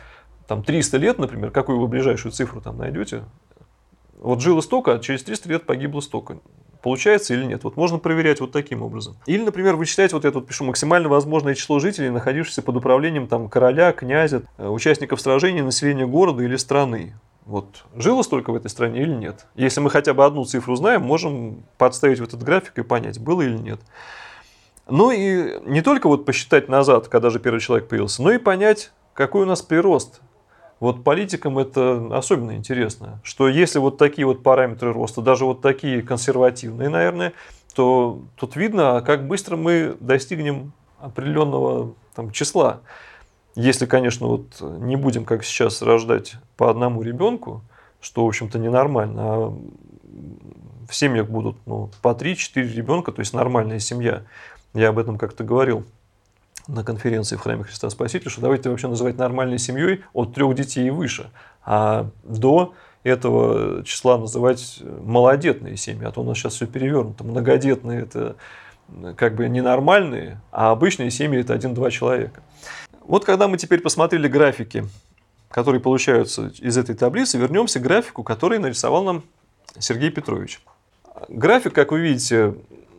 там, 0.48 0.62
300 0.62 0.96
лет, 0.96 1.18
например, 1.18 1.50
какую 1.50 1.78
вы 1.78 1.86
ближайшую 1.86 2.32
цифру 2.32 2.60
там 2.62 2.78
найдете? 2.78 3.24
Вот 4.22 4.40
жило 4.40 4.60
столько, 4.60 4.94
а 4.94 4.98
через 5.00 5.24
300 5.24 5.48
лет 5.48 5.66
погибло 5.66 6.00
столько. 6.00 6.38
Получается 6.80 7.34
или 7.34 7.44
нет? 7.44 7.64
Вот 7.64 7.76
можно 7.76 7.98
проверять 7.98 8.40
вот 8.40 8.52
таким 8.52 8.82
образом. 8.82 9.16
Или, 9.26 9.42
например, 9.42 9.74
вычислять, 9.74 10.12
вот 10.12 10.24
я 10.24 10.30
тут 10.30 10.46
пишу, 10.46 10.64
максимально 10.64 11.08
возможное 11.08 11.56
число 11.56 11.80
жителей, 11.80 12.08
находившихся 12.10 12.62
под 12.62 12.76
управлением 12.76 13.26
там, 13.26 13.48
короля, 13.48 13.92
князя, 13.92 14.44
э, 14.58 14.68
участников 14.68 15.20
сражений, 15.20 15.62
населения 15.62 16.06
города 16.06 16.42
или 16.44 16.54
страны. 16.54 17.14
Вот 17.46 17.84
жило 17.96 18.22
столько 18.22 18.52
в 18.52 18.54
этой 18.54 18.70
стране 18.70 19.02
или 19.02 19.12
нет? 19.12 19.46
Если 19.56 19.80
мы 19.80 19.90
хотя 19.90 20.14
бы 20.14 20.24
одну 20.24 20.44
цифру 20.44 20.76
знаем, 20.76 21.02
можем 21.02 21.64
подставить 21.76 22.20
в 22.20 22.22
этот 22.22 22.44
график 22.44 22.78
и 22.78 22.82
понять, 22.82 23.18
было 23.18 23.42
или 23.42 23.56
нет. 23.56 23.80
Ну 24.88 25.10
и 25.10 25.60
не 25.64 25.82
только 25.82 26.06
вот 26.06 26.24
посчитать 26.24 26.68
назад, 26.68 27.08
когда 27.08 27.30
же 27.30 27.40
первый 27.40 27.58
человек 27.58 27.88
появился, 27.88 28.22
но 28.22 28.30
и 28.30 28.38
понять, 28.38 28.92
какой 29.14 29.42
у 29.42 29.46
нас 29.46 29.62
прирост 29.62 30.20
вот 30.82 31.04
политикам 31.04 31.60
это 31.60 32.08
особенно 32.10 32.56
интересно, 32.56 33.20
что 33.22 33.48
если 33.48 33.78
вот 33.78 33.98
такие 33.98 34.26
вот 34.26 34.42
параметры 34.42 34.92
роста, 34.92 35.22
даже 35.22 35.44
вот 35.44 35.60
такие 35.60 36.02
консервативные, 36.02 36.88
наверное, 36.88 37.34
то 37.72 38.20
тут 38.34 38.56
видно, 38.56 39.00
как 39.06 39.28
быстро 39.28 39.54
мы 39.54 39.96
достигнем 40.00 40.72
определенного 40.98 41.94
там, 42.16 42.32
числа. 42.32 42.80
Если, 43.54 43.86
конечно, 43.86 44.26
вот 44.26 44.60
не 44.60 44.96
будем, 44.96 45.24
как 45.24 45.44
сейчас, 45.44 45.82
рождать 45.82 46.34
по 46.56 46.68
одному 46.68 47.02
ребенку, 47.02 47.62
что, 48.00 48.24
в 48.24 48.28
общем-то, 48.28 48.58
ненормально, 48.58 49.22
а 49.22 49.56
в 50.88 50.96
семьях 50.96 51.28
будут 51.28 51.58
ну, 51.64 51.90
по 52.02 52.08
3-4 52.08 52.60
ребенка, 52.74 53.12
то 53.12 53.20
есть 53.20 53.34
нормальная 53.34 53.78
семья. 53.78 54.24
Я 54.74 54.88
об 54.88 54.98
этом 54.98 55.16
как-то 55.16 55.44
говорил 55.44 55.84
на 56.68 56.84
конференции 56.84 57.36
в 57.36 57.40
храме 57.40 57.64
Христа 57.64 57.90
Спасителя, 57.90 58.30
что 58.30 58.40
давайте 58.40 58.70
вообще 58.70 58.88
называть 58.88 59.18
нормальной 59.18 59.58
семьей 59.58 60.04
от 60.12 60.34
трех 60.34 60.54
детей 60.54 60.86
и 60.86 60.90
выше, 60.90 61.30
а 61.64 62.08
до 62.24 62.74
этого 63.02 63.84
числа 63.84 64.18
называть 64.18 64.80
малодетные 65.04 65.76
семьи, 65.76 66.04
а 66.06 66.12
то 66.12 66.20
у 66.20 66.24
нас 66.24 66.38
сейчас 66.38 66.54
все 66.54 66.66
перевернуто. 66.66 67.24
Многодетные– 67.24 68.02
это 68.02 68.36
как 69.16 69.34
бы 69.34 69.48
ненормальные, 69.48 70.40
а 70.50 70.70
обычные 70.70 71.10
семьи– 71.10 71.40
это 71.42 71.54
один-два 71.54 71.90
человека. 71.90 72.42
Вот 73.04 73.24
когда 73.24 73.48
мы 73.48 73.58
теперь 73.58 73.80
посмотрели 73.80 74.28
графики, 74.28 74.84
которые 75.50 75.80
получаются 75.80 76.52
из 76.60 76.78
этой 76.78 76.94
таблицы, 76.94 77.38
вернемся 77.38 77.80
к 77.80 77.82
графику, 77.82 78.22
который 78.22 78.58
нарисовал 78.58 79.04
нам 79.04 79.22
Сергей 79.78 80.10
Петрович. 80.10 80.62
График, 81.28 81.74
как 81.74 81.92
вы 81.92 82.00
видите, 82.00 82.54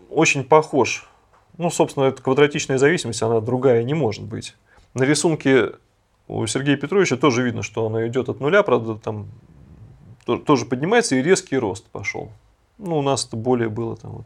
очень 0.09 0.43
похож 0.43 1.09
ну, 1.57 1.69
собственно, 1.69 2.05
эта 2.05 2.21
квадратичная 2.21 2.77
зависимость, 2.77 3.21
она 3.21 3.39
другая 3.39 3.83
не 3.83 3.93
может 3.93 4.23
быть. 4.23 4.55
На 4.93 5.03
рисунке 5.03 5.73
у 6.27 6.45
Сергея 6.47 6.77
Петровича 6.77 7.15
тоже 7.15 7.43
видно, 7.43 7.63
что 7.63 7.85
она 7.85 8.07
идет 8.07 8.29
от 8.29 8.39
нуля, 8.39 8.63
правда, 8.63 8.95
там 8.95 9.27
тоже 10.45 10.65
поднимается 10.65 11.15
и 11.15 11.21
резкий 11.21 11.57
рост 11.57 11.85
пошел. 11.89 12.31
Ну, 12.77 12.97
у 12.97 13.01
нас 13.01 13.25
это 13.25 13.37
более 13.37 13.69
было 13.69 13.95
там 13.97 14.11
вот 14.11 14.25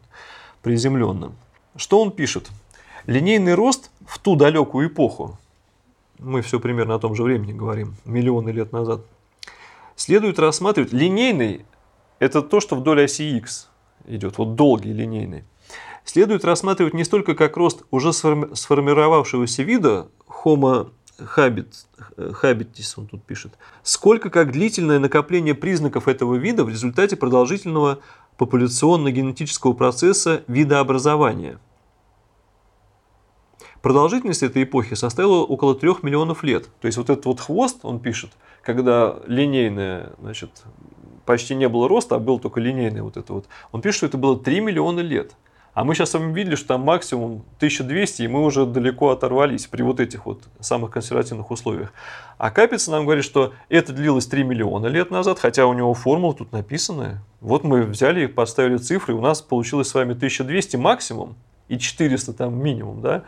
приземленно. 0.62 1.32
Что 1.76 2.00
он 2.00 2.12
пишет? 2.12 2.48
Линейный 3.06 3.54
рост 3.54 3.90
в 4.06 4.18
ту 4.18 4.36
далекую 4.36 4.88
эпоху, 4.88 5.38
мы 6.18 6.42
все 6.42 6.60
примерно 6.60 6.94
о 6.94 6.98
том 6.98 7.14
же 7.14 7.22
времени 7.22 7.52
говорим, 7.52 7.94
миллионы 8.04 8.50
лет 8.50 8.72
назад, 8.72 9.00
следует 9.96 10.38
рассматривать 10.38 10.92
линейный– 10.92 11.64
это 12.18 12.42
то, 12.42 12.60
что 12.60 12.76
вдоль 12.76 13.04
оси 13.04 13.36
X 13.36 13.68
идет, 14.06 14.38
вот 14.38 14.54
долгий 14.54 14.92
линейный– 14.92 15.44
следует 16.08 16.44
рассматривать 16.44 16.94
не 16.94 17.04
столько 17.04 17.34
как 17.34 17.56
рост 17.56 17.84
уже 17.90 18.12
сформировавшегося 18.12 19.62
вида 19.62 20.08
Homo 20.26 20.90
habitis, 21.18 22.94
он 22.96 23.06
тут 23.06 23.24
пишет, 23.24 23.52
сколько 23.82 24.30
как 24.30 24.52
длительное 24.52 24.98
накопление 24.98 25.54
признаков 25.54 26.08
этого 26.08 26.36
вида 26.36 26.64
в 26.64 26.68
результате 26.68 27.16
продолжительного 27.16 27.98
популяционно-генетического 28.38 29.72
процесса 29.72 30.44
видообразования. 30.46 31.58
Продолжительность 33.82 34.42
этой 34.42 34.62
эпохи 34.64 34.94
составила 34.94 35.42
около 35.44 35.74
трех 35.74 36.02
миллионов 36.02 36.42
лет. 36.42 36.68
То 36.80 36.86
есть 36.86 36.98
вот 36.98 37.10
этот 37.10 37.26
вот 37.26 37.40
хвост, 37.40 37.78
он 37.82 38.00
пишет, 38.00 38.30
когда 38.62 39.16
линейное, 39.26 40.12
значит, 40.20 40.50
почти 41.26 41.54
не 41.54 41.68
было 41.68 41.88
роста, 41.88 42.16
а 42.16 42.18
был 42.18 42.38
только 42.38 42.60
линейный 42.60 43.02
вот 43.02 43.16
это 43.16 43.32
вот, 43.32 43.46
он 43.72 43.82
пишет, 43.82 43.98
что 43.98 44.06
это 44.06 44.18
было 44.18 44.38
3 44.38 44.60
миллиона 44.60 45.00
лет. 45.00 45.34
А 45.74 45.84
мы 45.84 45.94
сейчас 45.94 46.10
с 46.10 46.14
вами 46.14 46.32
видели, 46.32 46.56
что 46.56 46.68
там 46.68 46.80
максимум 46.80 47.44
1200, 47.58 48.22
и 48.22 48.28
мы 48.28 48.44
уже 48.44 48.66
далеко 48.66 49.10
оторвались 49.10 49.66
при 49.66 49.82
вот 49.82 50.00
этих 50.00 50.26
вот 50.26 50.42
самых 50.60 50.90
консервативных 50.90 51.50
условиях. 51.50 51.92
А 52.36 52.50
Капица 52.50 52.90
нам 52.90 53.04
говорит, 53.04 53.24
что 53.24 53.52
это 53.68 53.92
длилось 53.92 54.26
3 54.26 54.42
миллиона 54.44 54.86
лет 54.86 55.10
назад, 55.10 55.38
хотя 55.38 55.66
у 55.66 55.74
него 55.74 55.94
формула 55.94 56.34
тут 56.34 56.52
написанная. 56.52 57.22
Вот 57.40 57.62
мы 57.64 57.82
взяли 57.82 58.24
и 58.24 58.26
поставили 58.26 58.76
цифры, 58.76 59.14
у 59.14 59.20
нас 59.20 59.40
получилось 59.40 59.88
с 59.88 59.94
вами 59.94 60.14
1200 60.14 60.76
максимум 60.76 61.36
и 61.68 61.78
400 61.78 62.32
там 62.32 62.60
минимум, 62.60 63.00
да? 63.00 63.22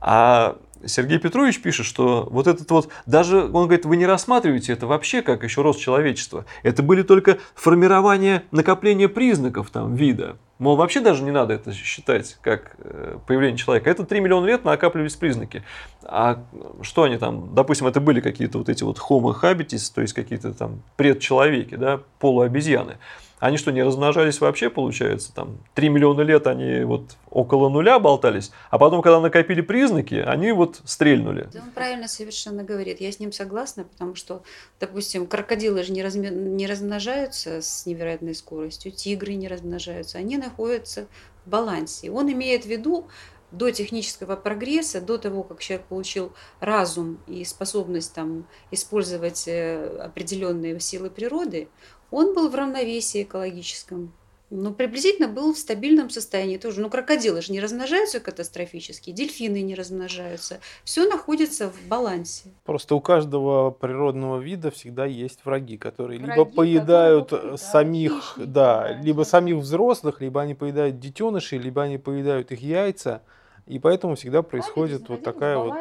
А 0.00 0.56
Сергей 0.86 1.18
Петрович 1.18 1.60
пишет, 1.60 1.86
что 1.86 2.28
вот 2.30 2.46
этот 2.46 2.70
вот, 2.70 2.88
даже, 3.06 3.44
он 3.44 3.66
говорит, 3.66 3.84
вы 3.84 3.96
не 3.96 4.06
рассматриваете 4.06 4.72
это 4.72 4.86
вообще 4.86 5.22
как 5.22 5.42
еще 5.44 5.62
рост 5.62 5.80
человечества. 5.80 6.44
Это 6.62 6.82
были 6.82 7.02
только 7.02 7.38
формирование, 7.54 8.44
накопление 8.50 9.08
признаков 9.08 9.70
там 9.70 9.94
вида. 9.94 10.36
Мол, 10.58 10.76
вообще 10.76 11.00
даже 11.00 11.24
не 11.24 11.32
надо 11.32 11.54
это 11.54 11.72
считать 11.72 12.38
как 12.40 12.76
э, 12.78 13.18
появление 13.26 13.58
человека. 13.58 13.90
Это 13.90 14.04
3 14.04 14.20
миллиона 14.20 14.46
лет 14.46 14.64
накапливались 14.64 15.16
признаки. 15.16 15.64
А 16.04 16.44
что 16.82 17.02
они 17.02 17.18
там, 17.18 17.54
допустим, 17.54 17.88
это 17.88 18.00
были 18.00 18.20
какие-то 18.20 18.58
вот 18.58 18.68
эти 18.68 18.84
вот 18.84 18.98
homo 18.98 19.34
habitis, 19.38 19.92
то 19.92 20.00
есть 20.00 20.14
какие-то 20.14 20.54
там 20.54 20.82
предчеловеки, 20.96 21.74
да, 21.74 22.00
полуобезьяны. 22.20 22.98
Они 23.38 23.56
что, 23.56 23.72
не 23.72 23.82
размножались 23.82 24.40
вообще, 24.40 24.70
получается? 24.70 25.34
Там 25.34 25.58
3 25.74 25.88
миллиона 25.88 26.22
лет 26.22 26.46
они 26.46 26.84
вот 26.84 27.16
около 27.30 27.68
нуля 27.68 27.98
болтались, 27.98 28.52
а 28.70 28.78
потом, 28.78 29.02
когда 29.02 29.20
накопили 29.20 29.60
признаки, 29.60 30.14
они 30.14 30.52
вот 30.52 30.80
стрельнули. 30.84 31.48
Да 31.52 31.60
он 31.62 31.70
правильно 31.70 32.08
совершенно 32.08 32.62
говорит. 32.62 33.00
Я 33.00 33.12
с 33.12 33.18
ним 33.18 33.32
согласна, 33.32 33.84
потому 33.84 34.14
что, 34.14 34.42
допустим, 34.80 35.26
крокодилы 35.26 35.82
же 35.82 35.92
не, 35.92 36.02
разми... 36.02 36.28
не 36.28 36.66
размножаются 36.66 37.60
с 37.60 37.86
невероятной 37.86 38.34
скоростью, 38.34 38.92
тигры 38.92 39.34
не 39.34 39.48
размножаются, 39.48 40.18
они 40.18 40.36
находятся 40.38 41.06
в 41.44 41.50
балансе. 41.50 42.10
Он 42.10 42.32
имеет 42.32 42.64
в 42.64 42.68
виду, 42.68 43.08
до 43.54 43.70
технического 43.70 44.36
прогресса, 44.36 45.00
до 45.00 45.16
того, 45.16 45.42
как 45.42 45.60
человек 45.60 45.86
получил 45.86 46.32
разум 46.60 47.18
и 47.26 47.44
способность 47.44 48.12
там, 48.12 48.46
использовать 48.70 49.46
э, 49.46 49.98
определенные 50.02 50.78
силы 50.80 51.08
природы, 51.08 51.68
он 52.14 52.32
был 52.32 52.48
в 52.48 52.54
равновесии 52.54 53.24
экологическом. 53.24 54.12
Ну, 54.50 54.72
приблизительно 54.72 55.26
был 55.26 55.52
в 55.52 55.58
стабильном 55.58 56.10
состоянии 56.10 56.58
тоже. 56.58 56.80
Ну, 56.80 56.88
крокодилы 56.88 57.42
же 57.42 57.50
не 57.50 57.58
размножаются 57.58 58.20
катастрофически, 58.20 59.10
дельфины 59.10 59.62
не 59.62 59.74
размножаются. 59.74 60.60
Все 60.84 61.08
находится 61.08 61.70
в 61.70 61.88
балансе. 61.88 62.50
Просто 62.64 62.94
у 62.94 63.00
каждого 63.00 63.72
природного 63.72 64.38
вида 64.38 64.70
всегда 64.70 65.06
есть 65.06 65.40
враги, 65.44 65.76
которые 65.76 66.20
враги, 66.20 66.38
либо 66.38 66.44
поедают 66.44 67.30
которые 67.30 67.58
самих, 67.58 68.34
да, 68.36 68.88
да, 68.88 69.00
либо 69.02 69.22
самих 69.24 69.56
взрослых, 69.56 70.20
либо 70.20 70.40
они 70.40 70.54
поедают 70.54 71.00
детенышей, 71.00 71.58
либо 71.58 71.82
они 71.82 71.98
поедают 71.98 72.52
их 72.52 72.60
яйца 72.60 73.22
И 73.66 73.78
поэтому 73.78 74.14
всегда 74.14 74.42
происходит 74.42 75.08
вот 75.08 75.22
такая 75.22 75.56
вот... 75.56 75.74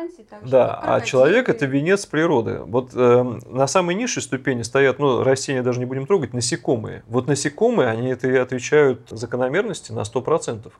Да, 0.45 0.79
а 0.81 1.01
человек 1.01 1.49
это 1.49 1.65
венец 1.65 2.05
природы. 2.05 2.59
Вот 2.59 2.91
э, 2.93 3.39
на 3.45 3.67
самой 3.67 3.95
низшей 3.95 4.21
ступени 4.21 4.61
стоят, 4.61 4.99
ну, 4.99 5.21
растения 5.21 5.61
даже 5.63 5.79
не 5.79 5.85
будем 5.85 6.07
трогать, 6.07 6.33
насекомые. 6.33 7.03
Вот 7.07 7.27
насекомые, 7.27 7.89
они 7.89 8.07
это 8.09 8.29
и 8.29 8.37
отвечают 8.37 9.09
закономерности 9.09 9.91
на 9.91 10.01
100%. 10.01 10.71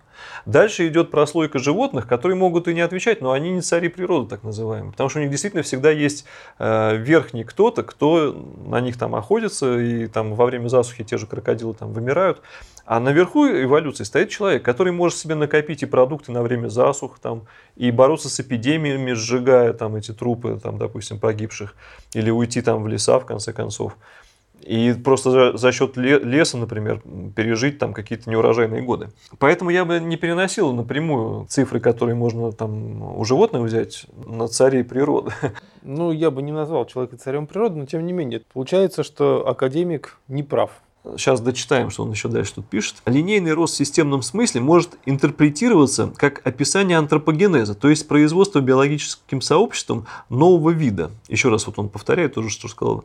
Дальше 0.46 0.88
идет 0.88 1.12
прослойка 1.12 1.60
животных, 1.60 2.08
которые 2.08 2.38
могут 2.38 2.70
и 2.70 2.74
не 2.74 2.80
отвечать, 2.82 3.20
но 3.20 3.34
они 3.34 3.52
не 3.52 3.60
цари 3.60 3.90
природы, 3.90 4.30
так 4.30 4.44
называемые. 4.44 4.94
Потому 4.94 5.10
что 5.10 5.20
у 5.20 5.22
них 5.24 5.32
действительно 5.32 5.64
всегда 5.64 5.92
есть 5.92 6.24
э, 6.58 6.96
верхний 6.96 7.44
кто-то, 7.44 7.84
кто 7.84 8.32
на 8.66 8.80
них 8.80 8.98
там 8.98 9.14
охотится, 9.14 9.78
и 9.78 10.08
там 10.08 10.36
во 10.36 10.46
время 10.46 10.70
засухи 10.70 11.04
те 11.04 11.18
же 11.18 11.28
крокодилы 11.28 11.74
там 11.74 11.92
вымирают. 11.92 12.42
А 12.86 13.00
наверху 13.00 13.48
эволюции 13.48 14.04
стоит 14.04 14.30
человек, 14.30 14.64
который 14.64 14.92
может 14.92 15.18
себе 15.18 15.36
накопить 15.36 15.84
и 15.84 15.86
продукты 15.86 16.34
на 16.34 16.42
время 16.42 16.68
засух, 16.94 17.20
там, 17.20 17.44
и 17.76 17.92
бороться 17.92 18.30
с 18.30 18.40
эпидемиями, 18.40 19.14
сжигая 19.14 19.74
там, 19.74 19.96
эти 19.96 20.14
трупы, 20.14 20.60
там, 20.62 20.78
допустим, 20.78 21.20
погибших, 21.20 21.76
или 22.14 22.30
уйти 22.30 22.62
там, 22.62 22.84
в 22.84 22.88
леса, 22.88 23.20
в 23.20 23.26
конце 23.26 23.54
концов. 23.54 23.98
И 24.62 24.94
просто 24.94 25.32
за, 25.32 25.58
за 25.58 25.72
счет 25.74 25.98
леса, 25.98 26.58
например, 26.58 27.02
пережить 27.36 27.80
там 27.80 27.94
какие-то 27.94 28.30
неурожайные 28.30 28.82
годы. 28.82 29.10
Поэтому 29.38 29.72
я 29.72 29.84
бы 29.84 30.00
не 30.00 30.16
переносил 30.16 30.72
напрямую 30.72 31.48
цифры, 31.48 31.82
которые 31.82 32.16
можно 32.16 32.54
там 32.54 33.18
у 33.20 33.26
животных 33.26 33.64
взять, 33.64 34.06
на 34.26 34.48
царей 34.48 34.84
природы. 34.84 35.32
Ну, 35.82 36.14
я 36.14 36.32
бы 36.32 36.42
не 36.42 36.54
назвал 36.54 36.86
человека 36.86 37.18
царем 37.18 37.46
природы, 37.46 37.76
но 37.76 37.86
тем 37.86 38.06
не 38.06 38.14
менее. 38.14 38.40
Получается, 38.54 39.04
что 39.04 39.46
академик 39.46 40.18
не 40.30 40.44
прав. 40.44 40.72
Сейчас 41.18 41.42
дочитаем, 41.42 41.90
что 41.90 42.04
он 42.04 42.12
еще 42.12 42.30
дальше 42.30 42.56
тут 42.56 42.66
пишет. 42.66 42.96
Линейный 43.06 43.52
рост 43.52 43.74
в 43.74 43.78
системном 43.78 44.22
смысле 44.22 44.62
может 44.62 44.98
интерпретироваться 45.06 46.14
как 46.16 46.46
описание 46.48 46.98
антропогенеза, 46.98 47.76
то 47.76 47.90
есть 47.90 48.08
производство 48.08 48.62
биологическим 48.62 49.42
сообществом 49.42 50.06
нового 50.30 50.70
вида. 50.70 51.12
Еще 51.28 51.50
раз 51.50 51.68
вот 51.68 51.78
он 51.78 51.90
повторяет 51.90 52.36
то 52.36 52.42
же, 52.42 52.50
что 52.50 52.70
сказал. 52.70 53.04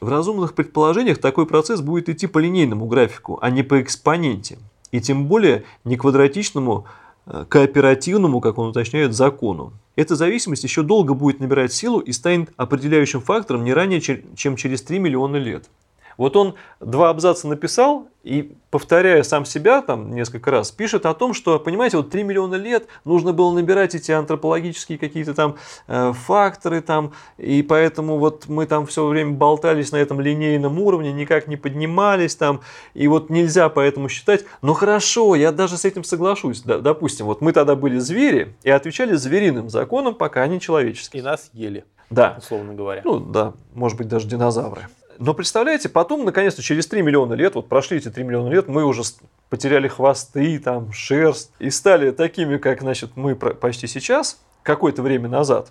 В 0.00 0.08
разумных 0.08 0.54
предположениях 0.54 1.18
такой 1.18 1.46
процесс 1.46 1.80
будет 1.80 2.08
идти 2.08 2.28
по 2.28 2.38
линейному 2.38 2.86
графику, 2.86 3.38
а 3.42 3.50
не 3.50 3.64
по 3.64 3.80
экспоненте. 3.82 4.58
И 4.92 5.00
тем 5.00 5.26
более 5.26 5.64
не 5.84 5.96
квадратичному, 5.96 6.86
э, 7.26 7.44
кооперативному, 7.48 8.40
как 8.40 8.58
он 8.58 8.68
уточняет, 8.68 9.14
закону. 9.14 9.72
Эта 9.96 10.14
зависимость 10.14 10.64
еще 10.64 10.82
долго 10.82 11.14
будет 11.14 11.40
набирать 11.40 11.72
силу 11.72 11.98
и 11.98 12.12
станет 12.12 12.52
определяющим 12.56 13.20
фактором 13.20 13.64
не 13.64 13.72
ранее, 13.72 14.00
чем 14.00 14.56
через 14.56 14.82
3 14.82 14.98
миллиона 14.98 15.36
лет. 15.36 15.68
Вот 16.16 16.36
он 16.36 16.54
два 16.80 17.10
абзаца 17.10 17.48
написал 17.48 18.08
и, 18.22 18.54
повторяя 18.70 19.22
сам 19.22 19.44
себя 19.44 19.82
там 19.82 20.14
несколько 20.14 20.50
раз, 20.50 20.70
пишет 20.70 21.06
о 21.06 21.14
том, 21.14 21.34
что, 21.34 21.58
понимаете, 21.58 21.96
вот 21.96 22.10
3 22.10 22.22
миллиона 22.22 22.54
лет 22.54 22.86
нужно 23.04 23.32
было 23.32 23.52
набирать 23.52 23.94
эти 23.94 24.12
антропологические 24.12 24.98
какие-то 24.98 25.34
там 25.34 25.56
э, 25.88 26.12
факторы 26.12 26.80
там, 26.82 27.12
и 27.36 27.62
поэтому 27.62 28.18
вот 28.18 28.48
мы 28.48 28.66
там 28.66 28.86
все 28.86 29.06
время 29.06 29.32
болтались 29.32 29.90
на 29.92 29.96
этом 29.96 30.20
линейном 30.20 30.78
уровне, 30.78 31.12
никак 31.12 31.48
не 31.48 31.56
поднимались 31.56 32.36
там, 32.36 32.60
и 32.94 33.08
вот 33.08 33.28
нельзя 33.28 33.68
поэтому 33.68 34.08
считать, 34.08 34.44
ну 34.62 34.74
хорошо, 34.74 35.34
я 35.34 35.50
даже 35.50 35.76
с 35.76 35.84
этим 35.84 36.04
соглашусь, 36.04 36.62
да, 36.62 36.78
допустим, 36.78 37.26
вот 37.26 37.40
мы 37.40 37.52
тогда 37.52 37.74
были 37.74 37.98
звери 37.98 38.54
и 38.62 38.70
отвечали 38.70 39.14
звериным 39.14 39.68
законам, 39.68 40.14
пока 40.14 40.42
они 40.42 40.60
человеческие. 40.60 41.22
И 41.22 41.24
нас 41.24 41.50
ели. 41.52 41.84
Да. 42.12 42.36
Условно 42.38 42.74
говоря. 42.74 43.00
Ну 43.04 43.18
да, 43.18 43.54
может 43.74 43.96
быть 43.96 44.06
даже 44.06 44.28
динозавры. 44.28 44.82
Но 45.24 45.34
представляете, 45.34 45.88
потом, 45.88 46.24
наконец-то, 46.24 46.62
через 46.62 46.88
3 46.88 47.00
миллиона 47.00 47.34
лет, 47.34 47.54
вот 47.54 47.68
прошли 47.68 47.98
эти 47.98 48.10
3 48.10 48.24
миллиона 48.24 48.48
лет, 48.48 48.66
мы 48.66 48.84
уже 48.84 49.02
потеряли 49.50 49.86
хвосты, 49.86 50.58
там, 50.58 50.92
шерсть, 50.92 51.52
и 51.60 51.70
стали 51.70 52.10
такими, 52.10 52.56
как, 52.56 52.80
значит, 52.80 53.12
мы 53.14 53.36
почти 53.36 53.86
сейчас, 53.86 54.42
какое-то 54.64 55.00
время 55.00 55.28
назад. 55.28 55.70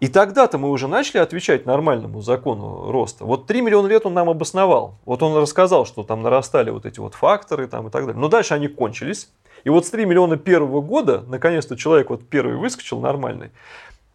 И 0.00 0.08
тогда-то 0.08 0.58
мы 0.58 0.68
уже 0.68 0.86
начали 0.86 1.16
отвечать 1.16 1.64
нормальному 1.64 2.20
закону 2.20 2.92
роста. 2.92 3.24
Вот 3.24 3.46
3 3.46 3.62
миллиона 3.62 3.86
лет 3.86 4.04
он 4.04 4.12
нам 4.12 4.28
обосновал. 4.28 4.98
Вот 5.06 5.22
он 5.22 5.34
рассказал, 5.40 5.86
что 5.86 6.02
там 6.02 6.22
нарастали 6.22 6.68
вот 6.68 6.84
эти 6.84 7.00
вот 7.00 7.14
факторы 7.14 7.68
там 7.68 7.88
и 7.88 7.90
так 7.90 8.04
далее. 8.04 8.20
Но 8.20 8.28
дальше 8.28 8.52
они 8.52 8.68
кончились. 8.68 9.30
И 9.64 9.70
вот 9.70 9.86
с 9.86 9.90
3 9.90 10.04
миллиона 10.04 10.36
первого 10.36 10.82
года, 10.82 11.24
наконец-то 11.26 11.74
человек 11.74 12.10
вот 12.10 12.28
первый 12.28 12.56
выскочил 12.56 13.00
нормальный. 13.00 13.50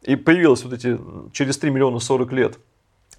И 0.03 0.15
появилось 0.15 0.63
вот 0.63 0.73
эти 0.73 0.99
через 1.31 1.57
3 1.57 1.71
миллиона 1.71 1.97
40 1.97 2.31
лет– 2.33 2.59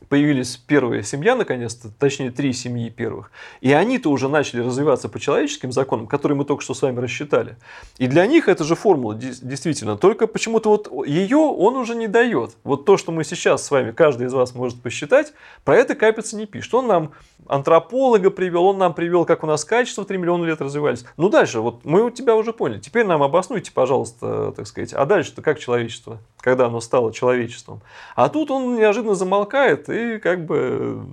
появились 0.08 0.56
первые 0.56 1.02
семья, 1.02 1.34
наконец-то, 1.34 1.88
точнее, 1.90 2.30
три 2.30 2.52
семьи 2.52 2.90
первых, 2.90 3.30
и 3.60 3.72
они-то 3.72 4.10
уже 4.10 4.28
начали 4.28 4.60
развиваться 4.60 5.08
по 5.08 5.20
человеческим 5.20 5.72
законам, 5.72 6.06
которые 6.06 6.36
мы 6.38 6.44
только 6.44 6.62
что 6.62 6.74
с 6.74 6.82
вами 6.82 7.00
рассчитали. 7.00 7.56
И 7.98 8.06
для 8.06 8.26
них 8.26 8.48
это 8.48 8.64
же 8.64 8.74
формула, 8.74 9.14
действительно, 9.14 9.96
только 9.96 10.26
почему-то 10.26 10.70
вот 10.70 11.06
ее 11.06 11.38
он 11.38 11.76
уже 11.76 11.94
не 11.94 12.08
дает. 12.08 12.56
Вот 12.64 12.84
то, 12.84 12.96
что 12.96 13.12
мы 13.12 13.24
сейчас 13.24 13.64
с 13.64 13.70
вами, 13.70 13.92
каждый 13.92 14.26
из 14.26 14.32
вас 14.32 14.54
может 14.54 14.80
посчитать, 14.80 15.32
про 15.64 15.76
это 15.76 15.94
Капица 15.94 16.36
не 16.36 16.46
пишет. 16.46 16.74
Он 16.74 16.86
нам 16.86 17.12
антрополога 17.46 18.30
привел, 18.30 18.64
он 18.64 18.78
нам 18.78 18.94
привел, 18.94 19.24
как 19.24 19.44
у 19.44 19.46
нас 19.46 19.64
качество 19.64 20.04
3 20.04 20.18
миллиона 20.18 20.44
лет 20.44 20.60
развивались. 20.60 21.04
Ну, 21.16 21.28
дальше, 21.28 21.60
вот 21.60 21.84
мы 21.84 22.04
у 22.04 22.10
тебя 22.10 22.36
уже 22.36 22.52
поняли. 22.52 22.80
Теперь 22.80 23.06
нам 23.06 23.22
обоснуйте, 23.22 23.72
пожалуйста, 23.72 24.52
так 24.56 24.66
сказать, 24.66 24.92
а 24.92 25.04
дальше-то 25.04 25.42
как 25.42 25.58
человечество, 25.58 26.18
когда 26.40 26.66
оно 26.66 26.80
стало 26.80 27.12
человечеством. 27.12 27.80
А 28.16 28.28
тут 28.28 28.50
он 28.50 28.76
неожиданно 28.76 29.14
замолкает 29.14 29.88
и 29.94 30.18
как 30.18 30.44
бы 30.44 31.06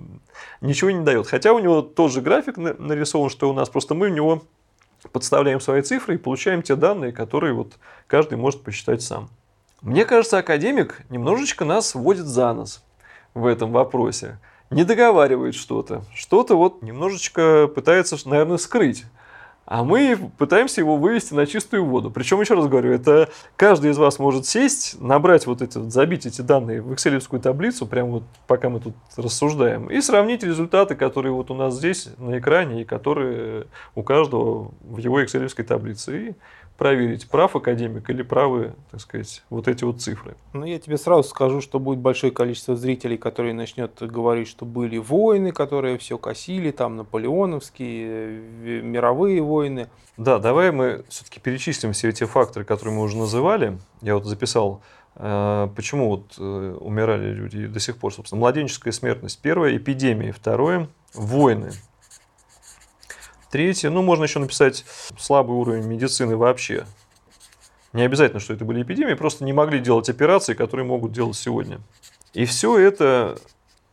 ничего 0.60 0.90
не 0.90 1.04
дает. 1.04 1.26
Хотя 1.26 1.52
у 1.52 1.58
него 1.58 1.82
тот 1.82 2.12
же 2.12 2.20
график 2.20 2.56
нарисован, 2.56 3.30
что 3.30 3.50
у 3.50 3.52
нас, 3.52 3.68
просто 3.68 3.94
мы 3.94 4.08
в 4.08 4.12
него 4.12 4.42
подставляем 5.12 5.60
свои 5.60 5.82
цифры 5.82 6.14
и 6.14 6.18
получаем 6.18 6.62
те 6.62 6.76
данные, 6.76 7.12
которые 7.12 7.54
вот 7.54 7.72
каждый 8.06 8.38
может 8.38 8.62
посчитать 8.62 9.02
сам. 9.02 9.28
Мне 9.80 10.04
кажется, 10.04 10.38
академик 10.38 11.02
немножечко 11.10 11.64
нас 11.64 11.94
вводит 11.94 12.26
за 12.26 12.52
нос 12.52 12.84
в 13.34 13.46
этом 13.46 13.72
вопросе 13.72 14.38
не 14.72 14.84
договаривает 14.84 15.54
что-то, 15.54 16.04
что-то 16.14 16.56
вот 16.56 16.82
немножечко 16.82 17.68
пытается, 17.68 18.16
наверное, 18.28 18.56
скрыть. 18.56 19.04
А 19.64 19.84
мы 19.84 20.18
пытаемся 20.38 20.80
его 20.80 20.96
вывести 20.96 21.34
на 21.34 21.46
чистую 21.46 21.84
воду. 21.84 22.10
Причем, 22.10 22.40
еще 22.40 22.54
раз 22.54 22.66
говорю, 22.66 22.92
это 22.92 23.28
каждый 23.56 23.92
из 23.92 23.98
вас 23.98 24.18
может 24.18 24.44
сесть, 24.44 25.00
набрать 25.00 25.46
вот 25.46 25.62
эти, 25.62 25.78
забить 25.88 26.26
эти 26.26 26.40
данные 26.40 26.82
в 26.82 26.92
excel 26.92 27.38
таблицу, 27.40 27.86
прямо 27.86 28.10
вот 28.10 28.22
пока 28.46 28.68
мы 28.68 28.80
тут 28.80 28.94
рассуждаем, 29.16 29.86
и 29.86 30.00
сравнить 30.00 30.42
результаты, 30.42 30.96
которые 30.96 31.32
вот 31.32 31.50
у 31.50 31.54
нас 31.54 31.74
здесь 31.74 32.08
на 32.18 32.38
экране, 32.38 32.82
и 32.82 32.84
которые 32.84 33.66
у 33.94 34.02
каждого 34.02 34.72
в 34.80 34.98
его 34.98 35.22
excel 35.22 35.48
таблице. 35.62 36.28
И 36.28 36.34
проверить, 36.76 37.28
прав 37.28 37.54
академик 37.54 38.10
или 38.10 38.22
правы, 38.22 38.74
так 38.90 39.00
сказать, 39.00 39.42
вот 39.50 39.68
эти 39.68 39.84
вот 39.84 40.00
цифры. 40.00 40.34
Ну, 40.52 40.64
я 40.64 40.78
тебе 40.78 40.96
сразу 40.96 41.28
скажу, 41.28 41.60
что 41.60 41.78
будет 41.78 41.98
большое 41.98 42.32
количество 42.32 42.76
зрителей, 42.76 43.16
которые 43.16 43.54
начнет 43.54 43.92
говорить, 44.00 44.48
что 44.48 44.64
были 44.64 44.98
войны, 44.98 45.52
которые 45.52 45.98
все 45.98 46.18
косили, 46.18 46.70
там 46.70 46.96
наполеоновские, 46.96 48.82
мировые 48.82 49.42
войны. 49.42 49.88
Да, 50.16 50.38
давай 50.38 50.72
мы 50.72 51.04
все-таки 51.08 51.40
перечислим 51.40 51.92
все 51.92 52.08
эти 52.08 52.24
факторы, 52.24 52.64
которые 52.64 52.96
мы 52.96 53.02
уже 53.02 53.16
называли. 53.16 53.78
Я 54.00 54.14
вот 54.14 54.24
записал 54.26 54.82
э, 55.16 55.68
Почему 55.74 56.08
вот 56.08 56.34
э, 56.38 56.76
умирали 56.80 57.32
люди 57.32 57.66
до 57.66 57.80
сих 57.80 57.96
пор, 57.96 58.12
собственно, 58.12 58.40
младенческая 58.40 58.92
смертность. 58.92 59.40
Первое– 59.40 59.76
эпидемии. 59.78 60.30
Второе– 60.30 60.88
войны. 61.14 61.70
Третье, 63.52 63.90
ну, 63.90 64.00
можно 64.00 64.24
еще 64.24 64.38
написать 64.38 64.82
слабый 65.18 65.54
уровень 65.54 65.84
медицины 65.84 66.38
вообще. 66.38 66.86
Не 67.92 68.02
обязательно, 68.02 68.40
что 68.40 68.54
это 68.54 68.64
были 68.64 68.82
эпидемии, 68.82 69.12
просто 69.12 69.44
не 69.44 69.52
могли 69.52 69.78
делать 69.78 70.08
операции, 70.08 70.54
которые 70.54 70.86
могут 70.86 71.12
делать 71.12 71.36
сегодня. 71.36 71.78
И 72.32 72.46
все 72.46 72.78
это 72.78 73.36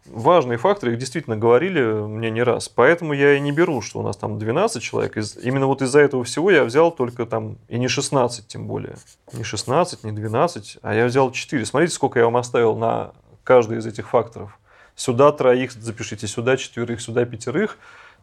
важные 0.06 0.58
факторы, 0.58 0.94
их 0.94 0.98
действительно 0.98 1.36
говорили 1.36 1.82
мне 1.82 2.32
не 2.32 2.42
раз. 2.42 2.70
Поэтому 2.70 3.12
я 3.12 3.36
и 3.36 3.42
не 3.42 3.52
беру, 3.52 3.82
что 3.82 4.00
у 4.00 4.02
нас 4.02 4.16
там 4.16 4.40
12 4.40 4.82
человек. 4.82 5.18
Именно 5.44 5.68
вот 5.68 5.82
из-за 5.82 6.00
этого 6.00 6.24
всего 6.24 6.50
я 6.50 6.64
взял 6.64 6.90
только 6.90 7.26
там, 7.26 7.58
и 7.68 7.78
не 7.78 7.90
16 7.90 8.48
тем 8.48 8.66
более. 8.66 8.96
Не 9.34 9.44
16, 9.44 10.06
не 10.06 10.14
12, 10.14 10.78
а 10.82 10.96
я 10.96 11.06
взял 11.06 11.34
4. 11.34 11.66
Смотрите, 11.66 11.94
сколько 11.94 12.18
я 12.18 12.24
вам 12.24 12.38
оставил 12.38 12.78
на 12.78 13.12
каждый 13.44 13.80
из 13.80 13.86
этих 13.86 14.08
факторов. 14.08 14.58
Сюда 14.96 15.34
троих 15.34 15.74
запишите, 15.74 16.28
сюда 16.28 16.56
четверых, 16.56 17.02
сюда 17.02 17.26
пятерых 17.26 17.78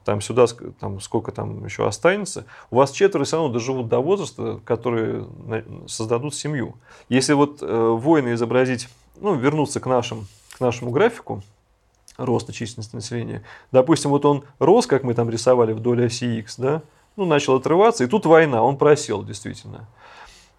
там 0.06 0.20
сюда 0.20 0.46
там, 0.78 1.00
сколько 1.00 1.32
там 1.32 1.64
еще 1.64 1.84
останется, 1.84 2.46
у 2.70 2.76
вас 2.76 2.92
четверо 2.92 3.24
все 3.24 3.38
равно 3.38 3.52
доживут 3.52 3.88
до 3.88 3.98
возраста, 3.98 4.60
которые 4.64 5.26
создадут 5.88 6.36
семью. 6.36 6.76
Если 7.08 7.32
вот 7.32 7.58
э, 7.60 7.66
воины 7.66 8.34
изобразить, 8.34 8.88
ну, 9.16 9.34
вернуться 9.34 9.80
к, 9.80 9.86
нашим, 9.86 10.28
к 10.56 10.60
нашему 10.60 10.92
графику 10.92 11.42
роста 12.18 12.52
численности 12.52 12.94
населения, 12.94 13.42
допустим, 13.72 14.12
вот 14.12 14.24
он 14.24 14.44
рос, 14.60 14.86
как 14.86 15.02
мы 15.02 15.12
там 15.12 15.28
рисовали 15.28 15.72
вдоль 15.72 16.06
оси 16.06 16.38
X, 16.38 16.54
да, 16.56 16.82
ну, 17.16 17.24
начал 17.24 17.56
отрываться, 17.56 18.04
и 18.04 18.06
тут 18.06 18.26
война, 18.26 18.62
он 18.62 18.78
просел 18.78 19.24
действительно. 19.24 19.88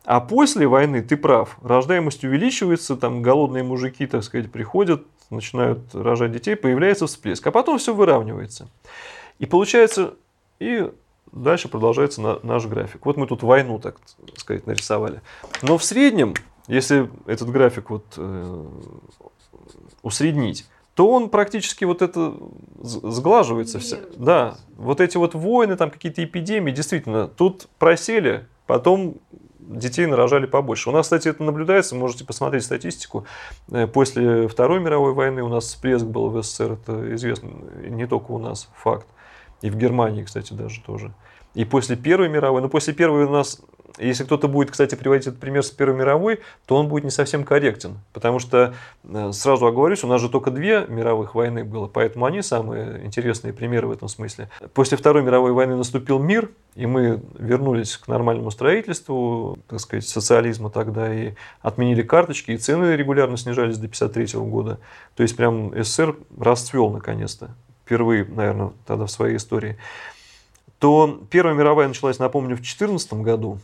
А 0.03 0.19
после 0.19 0.67
войны, 0.67 1.01
ты 1.01 1.15
прав, 1.15 1.57
рождаемость 1.63 2.25
увеличивается, 2.25 2.97
там 2.97 3.21
голодные 3.21 3.63
мужики, 3.63 4.07
так 4.07 4.25
сказать, 4.25 4.51
приходят, 4.51 5.03
начинают 5.29 5.95
рожать 5.95 6.33
детей, 6.33 6.57
появляется 6.57 7.07
всплеск, 7.07 7.47
а 7.47 7.51
потом 7.51 7.77
все 7.77 7.93
выравнивается. 7.93 8.67
И 9.39 9.45
получается, 9.45 10.15
и 10.59 10.91
дальше 11.31 11.67
продолжается 11.67 12.21
на, 12.21 12.39
наш 12.43 12.65
график. 12.65 13.05
Вот 13.05 13.17
мы 13.17 13.27
тут 13.27 13.43
войну, 13.43 13.79
так 13.79 13.97
сказать, 14.35 14.65
нарисовали. 14.65 15.21
Но 15.61 15.77
в 15.77 15.83
среднем, 15.83 16.33
если 16.67 17.09
этот 17.25 17.49
график 17.49 17.89
вот, 17.89 18.05
э, 18.17 18.65
усреднить, 20.01 20.65
то 20.95 21.11
он 21.11 21.29
практически 21.29 21.83
вот 21.83 22.01
это 22.01 22.33
сглаживается. 22.81 23.79
Все. 23.79 23.99
Да, 24.15 24.57
вот 24.77 24.99
эти 24.99 25.17
вот 25.17 25.35
войны, 25.35 25.75
там 25.75 25.91
какие-то 25.91 26.23
эпидемии, 26.23 26.71
действительно, 26.71 27.27
тут 27.27 27.67
просели, 27.77 28.47
потом 28.65 29.17
детей 29.59 30.05
нарожали 30.05 30.45
побольше. 30.45 30.89
У 30.89 30.93
нас, 30.93 31.05
кстати, 31.05 31.27
это 31.27 31.43
наблюдается, 31.43 31.95
можете 31.95 32.25
посмотреть 32.25 32.63
статистику. 32.63 33.25
Э, 33.69 33.85
после 33.85 34.47
Второй 34.47 34.79
мировой 34.79 35.13
войны 35.13 35.43
у 35.43 35.49
нас 35.49 35.65
всплеск 35.65 36.05
был 36.05 36.29
в 36.29 36.41
СССР, 36.41 36.73
это 36.73 37.15
известно 37.15 37.49
не 37.87 38.07
только 38.07 38.31
у 38.31 38.39
нас 38.39 38.69
факт. 38.73 39.07
И 39.61 39.69
в 39.69 39.77
Германии, 39.77 40.23
кстати, 40.23 40.53
даже 40.53 40.81
тоже. 40.81 41.13
И 41.53 41.65
после 41.65 41.95
Первой 41.95 42.29
мировой, 42.29 42.61
ну 42.61 42.69
после 42.69 42.93
Первой 42.93 43.25
у 43.25 43.29
нас 43.29 43.59
если 43.99 44.23
кто-то 44.23 44.47
будет, 44.47 44.71
кстати, 44.71 44.95
приводить 44.95 45.27
этот 45.27 45.39
пример 45.39 45.63
с 45.63 45.71
Первой 45.71 45.97
мировой, 45.97 46.39
то 46.65 46.75
он 46.75 46.87
будет 46.87 47.03
не 47.03 47.09
совсем 47.09 47.43
корректен. 47.43 47.99
Потому 48.13 48.39
что, 48.39 48.75
э, 49.03 49.31
сразу 49.31 49.65
оговорюсь, 49.65 50.03
у 50.03 50.07
нас 50.07 50.21
же 50.21 50.29
только 50.29 50.51
две 50.51 50.85
мировых 50.87 51.35
войны 51.35 51.63
было, 51.63 51.87
поэтому 51.87 52.25
они 52.25 52.41
самые 52.41 53.05
интересные 53.05 53.53
примеры 53.53 53.87
в 53.87 53.91
этом 53.91 54.07
смысле. 54.07 54.49
После 54.73 54.97
Второй 54.97 55.23
мировой 55.23 55.51
войны 55.51 55.75
наступил 55.75 56.19
мир, 56.19 56.51
и 56.75 56.85
мы 56.85 57.21
вернулись 57.39 57.97
к 57.97 58.07
нормальному 58.07 58.51
строительству, 58.51 59.57
так 59.67 59.79
сказать, 59.79 60.07
социализма 60.07 60.69
тогда, 60.69 61.13
и 61.13 61.33
отменили 61.61 62.03
карточки, 62.03 62.51
и 62.51 62.57
цены 62.57 62.95
регулярно 62.95 63.37
снижались 63.37 63.77
до 63.77 63.87
1953 63.87 64.39
года. 64.41 64.79
То 65.15 65.23
есть 65.23 65.35
прям 65.35 65.73
СССР 65.75 66.15
расцвел 66.37 66.91
наконец-то. 66.91 67.55
Впервые, 67.87 68.25
наверное, 68.25 68.73
тогда 68.85 69.05
в 69.05 69.11
своей 69.11 69.37
истории 69.37 69.77
то 70.79 71.21
Первая 71.31 71.55
мировая 71.55 71.87
началась, 71.87 72.19
напомню, 72.19 72.55
в 72.55 72.59
2014 72.59 73.13
году, 73.13 73.59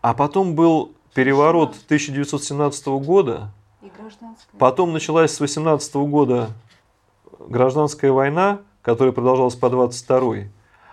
а 0.00 0.14
потом 0.14 0.54
был 0.54 0.92
переворот 1.14 1.74
1917 1.86 2.86
года. 2.86 3.50
Потом 4.58 4.92
началась 4.92 5.32
с 5.34 5.40
18 5.40 5.94
года 5.96 6.50
гражданская 7.38 8.12
война, 8.12 8.60
которая 8.82 9.12
продолжалась 9.12 9.56
по 9.56 9.68
22 9.68 10.48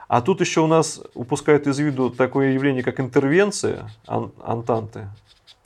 а 0.07 0.21
тут 0.21 0.39
еще 0.39 0.61
у 0.61 0.67
нас 0.67 1.01
упускают 1.15 1.65
из 1.65 1.79
виду 1.79 2.11
такое 2.11 2.51
явление, 2.51 2.83
как 2.83 2.99
интервенция 2.99 3.89
ан 4.05 4.31
Антанты. 4.43 5.07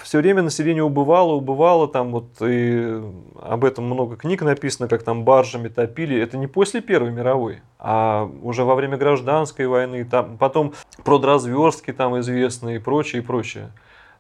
Все 0.04 0.20
время 0.20 0.42
население 0.42 0.84
убывало, 0.84 1.34
убывало, 1.34 1.88
там 1.88 2.12
вот 2.12 2.42
и 2.42 3.02
об 3.42 3.66
этом 3.66 3.84
много 3.84 4.16
книг 4.16 4.42
написано, 4.42 4.88
как 4.88 5.04
там 5.04 5.26
баржами 5.26 5.68
топили. 5.68 6.20
Это 6.20 6.38
не 6.38 6.48
после 6.48 6.80
Первой 6.82 7.12
мировой, 7.12 7.62
а 7.80 8.30
уже 8.42 8.64
во 8.64 8.76
время 8.76 8.98
гражданской 8.98 9.68
войны, 9.68 10.06
там, 10.06 10.38
потом 10.38 10.74
продразверстки 11.04 11.92
там 11.92 12.18
известные 12.20 12.78
и 12.78 12.80
прочее, 12.80 13.22
и 13.22 13.26
прочее. 13.26 13.72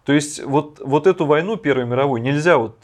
То 0.03 0.11
есть 0.11 0.43
вот, 0.43 0.81
вот 0.83 1.07
эту 1.07 1.25
войну 1.25 1.55
Первой 1.55 1.85
мировой 1.85 2.19
нельзя 2.19 2.57
вот 2.57 2.75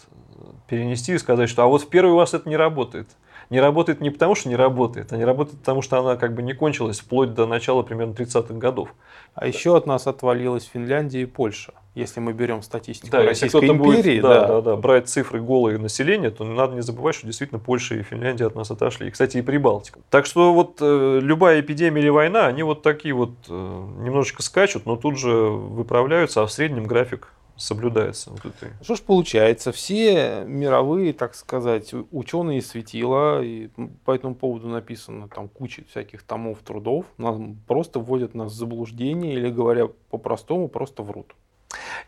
перенести 0.67 1.13
и 1.13 1.17
сказать, 1.17 1.49
что 1.49 1.63
а 1.63 1.67
вот 1.67 1.83
в 1.83 1.89
первой 1.89 2.13
у 2.13 2.15
вас 2.15 2.33
это 2.33 2.47
не 2.47 2.55
работает. 2.55 3.09
Не 3.49 3.59
работает 3.59 3.99
не 3.99 4.09
потому, 4.09 4.35
что 4.35 4.47
не 4.49 4.55
работает, 4.55 5.11
а 5.11 5.17
не 5.17 5.25
работает 5.25 5.59
потому, 5.59 5.81
что 5.81 5.99
она 5.99 6.15
как 6.15 6.33
бы 6.33 6.41
не 6.41 6.53
кончилась 6.53 7.01
вплоть 7.01 7.33
до 7.33 7.45
начала 7.45 7.83
примерно 7.83 8.13
30-х 8.13 8.53
годов. 8.55 8.89
А 9.35 9.45
еще 9.45 9.75
от 9.75 9.85
нас 9.85 10.07
отвалилась 10.07 10.63
Финляндия 10.63 11.21
и 11.21 11.25
Польша 11.25 11.73
если 11.95 12.19
мы 12.19 12.33
берем 12.33 12.61
статистику 12.61 13.11
да, 13.11 13.23
Российской 13.23 13.67
империи. 13.67 14.19
Будет, 14.19 14.21
да, 14.21 14.41
да, 14.41 14.47
да, 14.47 14.61
да, 14.61 14.75
брать 14.75 15.07
цифры 15.07 15.41
голые 15.41 15.77
населения, 15.77 16.29
то 16.29 16.43
надо 16.43 16.75
не 16.75 16.81
забывать, 16.81 17.15
что 17.15 17.25
действительно 17.25 17.59
Польша 17.59 17.95
и 17.95 18.03
Финляндия 18.03 18.45
от 18.45 18.55
нас 18.55 18.69
отошли. 18.69 19.07
И, 19.07 19.11
кстати, 19.11 19.37
и 19.37 19.41
Прибалтика. 19.41 19.99
Так 20.09 20.25
что 20.25 20.53
вот 20.53 20.77
э, 20.81 21.19
любая 21.21 21.61
эпидемия 21.61 22.01
или 22.01 22.09
война, 22.09 22.45
они 22.47 22.63
вот 22.63 22.81
такие 22.83 23.13
вот 23.13 23.31
э, 23.49 23.53
немножечко 23.99 24.43
скачут, 24.43 24.85
но 24.85 24.97
тут 24.97 25.17
же 25.17 25.31
выправляются, 25.31 26.41
а 26.41 26.45
в 26.45 26.51
среднем 26.51 26.83
график 26.85 27.29
соблюдается. 27.55 28.31
Вот 28.31 28.45
это. 28.45 28.71
Что 28.83 28.95
ж 28.95 29.01
получается, 29.01 29.71
все 29.71 30.43
мировые, 30.45 31.13
так 31.13 31.35
сказать, 31.35 31.93
ученые 32.11 32.61
светила, 32.61 33.41
и 33.41 33.69
по 34.03 34.11
этому 34.11 34.35
поводу 34.35 34.67
написано 34.67 35.29
там 35.29 35.47
куча 35.47 35.83
всяких 35.89 36.23
томов 36.23 36.59
трудов, 36.59 37.05
нас 37.17 37.39
просто 37.67 37.99
вводят 37.99 38.35
нас 38.35 38.51
в 38.51 38.55
заблуждение 38.55 39.33
или, 39.33 39.49
говоря 39.49 39.87
по-простому, 40.09 40.67
просто 40.67 41.03
врут. 41.03 41.33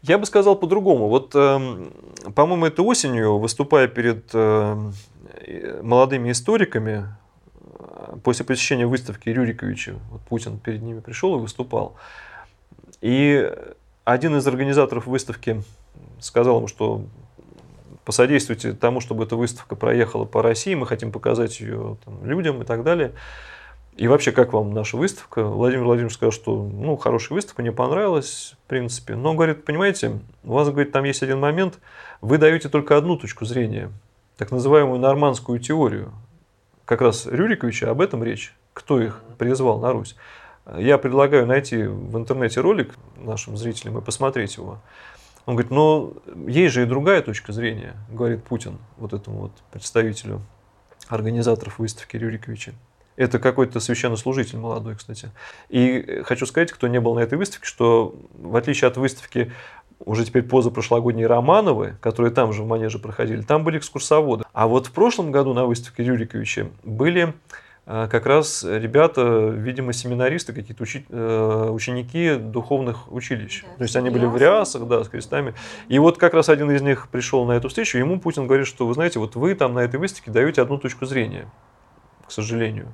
Я 0.02 0.17
бы 0.17 0.26
сказал 0.26 0.56
по-другому. 0.56 1.08
Вот, 1.08 1.32
э, 1.36 1.89
по-моему, 2.36 2.65
это 2.65 2.84
осенью, 2.84 3.38
выступая 3.38 3.88
перед 3.88 4.30
э, 4.34 4.91
молодыми 5.82 6.32
историками, 6.32 7.08
э, 7.80 8.17
после 8.24 8.46
посещения 8.46 8.86
выставки 8.86 9.30
Рюриковича, 9.30 9.96
вот 10.12 10.22
Путин 10.22 10.60
перед 10.60 10.82
ними 10.82 11.00
пришел 11.00 11.36
и 11.36 11.39
выступал. 11.39 11.96
И 13.02 13.52
один 14.04 14.38
из 14.38 14.48
организаторов 14.48 15.08
выставки 15.08 15.63
сказал 16.20 16.58
ему, 16.58 16.67
что 16.67 17.04
посодействуйте 18.06 18.72
тому, 18.74 19.02
чтобы 19.02 19.26
эта 19.26 19.36
выставка 19.36 19.76
проехала 19.76 20.24
по 20.26 20.41
России, 20.41 20.76
мы 20.76 20.88
хотим 20.88 21.12
показать 21.12 21.60
ее 21.60 21.98
там, 22.06 22.26
людям 22.26 22.62
и 22.62 22.65
так 22.65 22.84
далее. 22.84 23.13
И 23.98 24.08
вообще, 24.08 24.32
как 24.32 24.54
вам 24.54 24.74
наша 24.74 24.96
выставка? 24.96 25.44
Владимир 25.44 25.86
Владимирович 25.86 26.14
сказал, 26.14 26.32
что 26.32 26.64
ну, 26.64 26.98
хорошая 26.98 27.36
выставка, 27.36 27.64
мне 27.64 27.72
понравилась, 27.72 28.56
в 28.64 28.70
принципе. 28.70 29.16
Но, 29.16 29.34
говорит, 29.34 29.66
понимаете, 29.66 30.20
у 30.44 30.54
вас, 30.54 30.70
говорит, 30.70 30.92
там 30.92 31.04
есть 31.04 31.24
один 31.24 31.40
момент, 31.40 31.80
вы 32.22 32.38
даете 32.38 32.70
только 32.70 32.96
одну 32.96 33.18
точку 33.18 33.46
зрения, 33.46 33.90
так 34.38 34.52
называемую 34.52 35.00
нормандскую 35.00 35.60
теорию. 35.60 36.14
Как 36.86 37.02
раз 37.02 37.26
Рюриковича 37.26 37.90
об 37.90 38.00
этом 38.00 38.24
речь, 38.24 38.54
кто 38.74 39.02
их 39.02 39.24
призвал 39.40 39.80
на 39.80 39.92
Русь. 39.92 40.16
Я 40.78 41.00
предлагаю 41.00 41.48
найти 41.48 41.84
в 41.84 42.16
интернете 42.18 42.62
ролик 42.62 42.94
нашим 43.16 43.58
зрителям 43.58 43.98
и 43.98 44.02
посмотреть 44.02 44.58
его. 44.58 44.80
Он 45.48 45.56
говорит, 45.56 45.72
но 45.72 46.14
есть 46.46 46.76
же 46.76 46.84
и 46.84 46.86
другая 46.86 47.24
точка 47.24 47.52
зрения, 47.52 47.96
говорит 48.12 48.44
Путин, 48.44 48.78
вот 48.98 49.14
этому 49.14 49.40
вот 49.40 49.52
представителю 49.72 50.42
организаторов 51.08 51.80
выставки 51.80 52.16
Рюриковича. 52.16 52.74
Это 53.17 53.39
какой-то 53.39 53.80
священнослужитель 53.80 54.60
молодой, 54.60 54.95
кстати. 54.95 55.32
И 55.69 56.21
хочу 56.23 56.45
сказать, 56.45 56.71
кто 56.71 56.88
не 56.88 56.99
был 56.99 57.15
на 57.15 57.19
этой 57.19 57.38
выставке, 57.38 57.65
что 57.65 58.15
в 58.38 58.56
отличие 58.56 58.88
от 58.88 58.97
выставки 58.97 59.51
уже 59.99 60.23
теперь 60.23 60.43
позапрошлогодние 60.43 61.25
Романовы, 61.25 61.97
которые 61.99 62.32
там 62.32 62.53
же 62.53 62.62
в 62.62 62.67
Манеже 62.67 62.99
проходили, 62.99 63.41
там 63.41 63.63
были 63.63 63.80
экскурсоводы. 63.80 64.45
А 64.53 64.67
вот 64.67 64.88
в 64.88 64.91
прошлом 64.91 65.32
году 65.32 65.53
на 65.56 65.65
выставке 65.65 66.03
Рюриковича 66.03 66.67
были 66.84 67.34
э, 67.88 68.08
как 68.12 68.27
раз 68.27 68.63
ребята, 68.63 69.49
видимо, 69.49 69.93
семинаристы, 69.93 70.53
какие-то 70.53 70.84
учи, 70.84 71.03
э, 71.10 71.69
ученики 71.71 72.36
духовных 72.36 73.12
училищ. 73.12 73.63
Да, 73.63 73.77
То 73.77 73.84
есть 73.84 73.95
они 73.95 74.12
были 74.12 74.27
в 74.27 74.38
рясах, 74.38 74.88
да, 74.88 75.03
с 75.03 75.10
крестами. 75.10 75.56
И 75.88 75.97
вот 75.97 76.19
как 76.19 76.36
раз 76.36 76.49
один 76.49 76.69
из 76.69 76.84
них 76.84 77.10
пришел 77.10 77.45
на 77.45 77.53
эту 77.53 77.69
встречу, 77.69 77.97
ему 77.97 78.19
Путин 78.19 78.45
говорит, 78.45 78.67
что 78.67 78.86
вы 78.86 78.93
знаете, 78.93 79.17
вот 79.17 79.36
вы 79.36 79.56
там 79.56 79.73
на 79.73 79.80
этой 79.80 79.99
выставке 79.99 80.30
даете 80.30 80.62
одну 80.62 80.77
точку 80.77 81.08
зрения, 81.08 81.49
к 82.27 82.32
сожалению. 82.32 82.93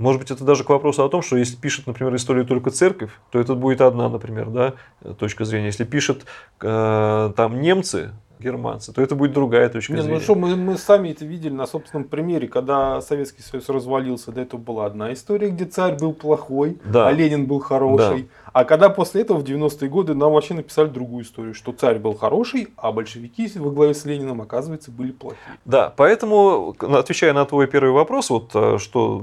Может 0.00 0.22
быть, 0.22 0.30
это 0.30 0.44
даже 0.44 0.64
к 0.64 0.70
вопросу 0.70 1.04
о 1.04 1.10
том, 1.10 1.20
что 1.20 1.36
если 1.36 1.56
пишет, 1.56 1.86
например, 1.86 2.14
историю 2.16 2.46
только 2.46 2.70
церковь, 2.70 3.10
то 3.30 3.38
это 3.38 3.54
будет 3.54 3.82
одна, 3.82 4.08
например, 4.08 4.48
да, 4.48 4.74
точка 5.18 5.44
зрения. 5.44 5.66
Если 5.66 5.84
пишет 5.84 6.24
э, 6.62 7.32
там 7.36 7.60
немцы, 7.60 8.12
германцы, 8.40 8.92
то 8.92 9.02
это 9.02 9.14
будет 9.14 9.32
другая 9.32 9.68
точка 9.68 9.92
Нет, 9.92 10.00
ну 10.00 10.04
зрения. 10.04 10.18
Ну 10.18 10.24
что, 10.24 10.34
мы, 10.34 10.56
мы 10.56 10.78
сами 10.78 11.10
это 11.10 11.24
видели 11.24 11.52
на 11.52 11.66
собственном 11.66 12.08
примере, 12.08 12.48
когда 12.48 13.00
Советский 13.00 13.42
Союз 13.42 13.68
развалился, 13.68 14.32
до 14.32 14.40
этого 14.40 14.60
была 14.60 14.86
одна 14.86 15.12
история, 15.12 15.50
где 15.50 15.64
царь 15.64 15.98
был 15.98 16.12
плохой, 16.12 16.78
да. 16.84 17.08
а 17.08 17.12
Ленин 17.12 17.46
был 17.46 17.60
хороший. 17.60 18.22
Да. 18.22 18.28
А 18.52 18.64
когда 18.64 18.88
после 18.88 19.22
этого 19.22 19.38
в 19.38 19.44
90-е 19.44 19.88
годы 19.88 20.14
нам 20.14 20.32
вообще 20.32 20.54
написали 20.54 20.88
другую 20.88 21.24
историю, 21.24 21.54
что 21.54 21.72
царь 21.72 21.98
был 21.98 22.14
хороший, 22.14 22.68
а 22.76 22.90
большевики 22.92 23.50
во 23.56 23.70
главе 23.70 23.94
с 23.94 24.04
Лениным, 24.04 24.40
оказывается, 24.42 24.90
были 24.90 25.12
плохие. 25.12 25.40
Да, 25.64 25.92
поэтому, 25.96 26.74
отвечая 26.80 27.32
на 27.32 27.44
твой 27.44 27.66
первый 27.66 27.92
вопрос, 27.92 28.30
вот 28.30 28.50
э, 28.54 28.78
что 28.78 29.20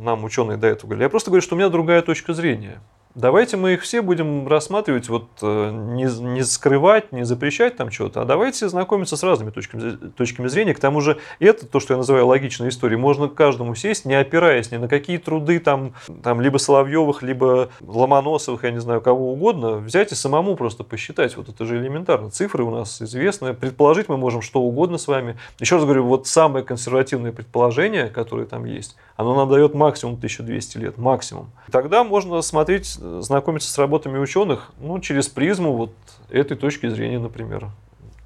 нам 0.00 0.24
ученые 0.24 0.56
до 0.56 0.66
этого 0.66 0.88
говорили, 0.90 1.04
я 1.04 1.10
просто 1.10 1.30
говорю, 1.30 1.42
что 1.42 1.54
у 1.54 1.58
меня 1.58 1.68
другая 1.68 2.02
точка 2.02 2.34
зрения. 2.34 2.80
Давайте 3.14 3.56
мы 3.56 3.74
их 3.74 3.82
все 3.82 4.02
будем 4.02 4.48
рассматривать, 4.48 5.08
вот 5.08 5.28
э, 5.40 5.70
не, 5.70 6.04
не 6.20 6.42
скрывать, 6.42 7.12
не 7.12 7.24
запрещать 7.24 7.76
там 7.76 7.92
что-то, 7.92 8.22
а 8.22 8.24
давайте 8.24 8.68
знакомиться 8.68 9.16
с 9.16 9.22
разными 9.22 9.50
точками, 9.50 9.92
точками 10.16 10.48
зрения. 10.48 10.74
К 10.74 10.80
тому 10.80 11.00
же 11.00 11.18
это, 11.38 11.64
то, 11.64 11.78
что 11.78 11.94
я 11.94 11.98
называю 11.98 12.26
логичной 12.26 12.70
историей, 12.70 12.98
можно 12.98 13.28
каждому 13.28 13.76
сесть, 13.76 14.04
не 14.04 14.14
опираясь 14.16 14.72
ни 14.72 14.78
на 14.78 14.88
какие 14.88 15.18
труды 15.18 15.60
там, 15.60 15.94
там 16.24 16.40
либо 16.40 16.58
Соловьевых, 16.58 17.22
либо 17.22 17.68
Ломоносовых, 17.82 18.64
я 18.64 18.72
не 18.72 18.80
знаю, 18.80 19.00
кого 19.00 19.32
угодно, 19.32 19.76
взять 19.76 20.10
и 20.10 20.16
самому 20.16 20.56
просто 20.56 20.82
посчитать. 20.82 21.36
Вот 21.36 21.48
это 21.48 21.64
же 21.66 21.78
элементарно. 21.78 22.30
Цифры 22.30 22.64
у 22.64 22.70
нас 22.72 23.00
известны, 23.00 23.54
предположить 23.54 24.08
мы 24.08 24.16
можем 24.16 24.42
что 24.42 24.60
угодно 24.60 24.98
с 24.98 25.06
вами. 25.06 25.38
Еще 25.60 25.76
раз 25.76 25.84
говорю, 25.84 26.04
вот 26.04 26.26
самое 26.26 26.64
консервативное 26.64 27.30
предположение, 27.30 28.08
которое 28.08 28.46
там 28.46 28.64
есть, 28.64 28.96
оно 29.14 29.36
нам 29.36 29.48
дает 29.48 29.72
максимум 29.72 30.14
1200 30.14 30.78
лет, 30.78 30.98
максимум. 30.98 31.52
Тогда 31.70 32.02
можно 32.02 32.42
смотреть 32.42 32.98
знакомиться 33.20 33.70
с 33.70 33.78
работами 33.78 34.18
ученых 34.18 34.72
ну, 34.80 34.98
через 35.00 35.28
призму 35.28 35.72
вот 35.72 35.92
этой 36.30 36.56
точки 36.56 36.88
зрения, 36.88 37.18
например. 37.18 37.68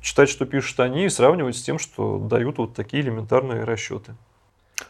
Читать, 0.01 0.29
что 0.29 0.47
пишут 0.47 0.79
они, 0.81 1.07
и 1.07 1.09
сравнивать 1.09 1.57
с 1.57 1.63
тем, 1.63 1.79
что 1.79 2.19
дают 2.19 2.59
вот 2.59 2.75
такие 2.75 3.03
элементарные 3.03 3.65
расчеты. 3.65 4.15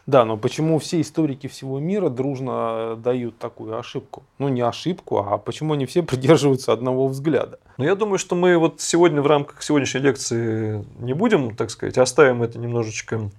Да, 0.05 0.25
но 0.25 0.37
почему 0.37 0.79
все 0.79 1.01
историки 1.01 1.47
всего 1.47 1.79
мира 1.79 2.09
дружно 2.09 2.95
дают 2.95 3.37
такую 3.37 3.77
ошибку? 3.77 4.23
Ну, 4.37 4.47
не 4.47 4.61
ошибку, 4.61 5.19
а 5.19 5.37
почему 5.37 5.73
они 5.73 5.85
все 5.85 6.03
придерживаются 6.03 6.73
одного 6.73 7.07
взгляда? 7.07 7.59
Ну, 7.77 7.85
я 7.85 7.95
думаю, 7.95 8.17
что 8.17 8.35
мы 8.35 8.57
вот 8.57 8.81
сегодня 8.81 9.21
в 9.21 9.27
рамках 9.27 9.61
сегодняшней 9.63 10.01
лекции 10.01 10.85
не 10.99 11.13
будем, 11.13 11.55
так 11.55 11.69
сказать, 11.69 11.97
оставим 11.97 12.43
это 12.43 12.59
немножечко 12.59 13.15
э, 13.15 13.29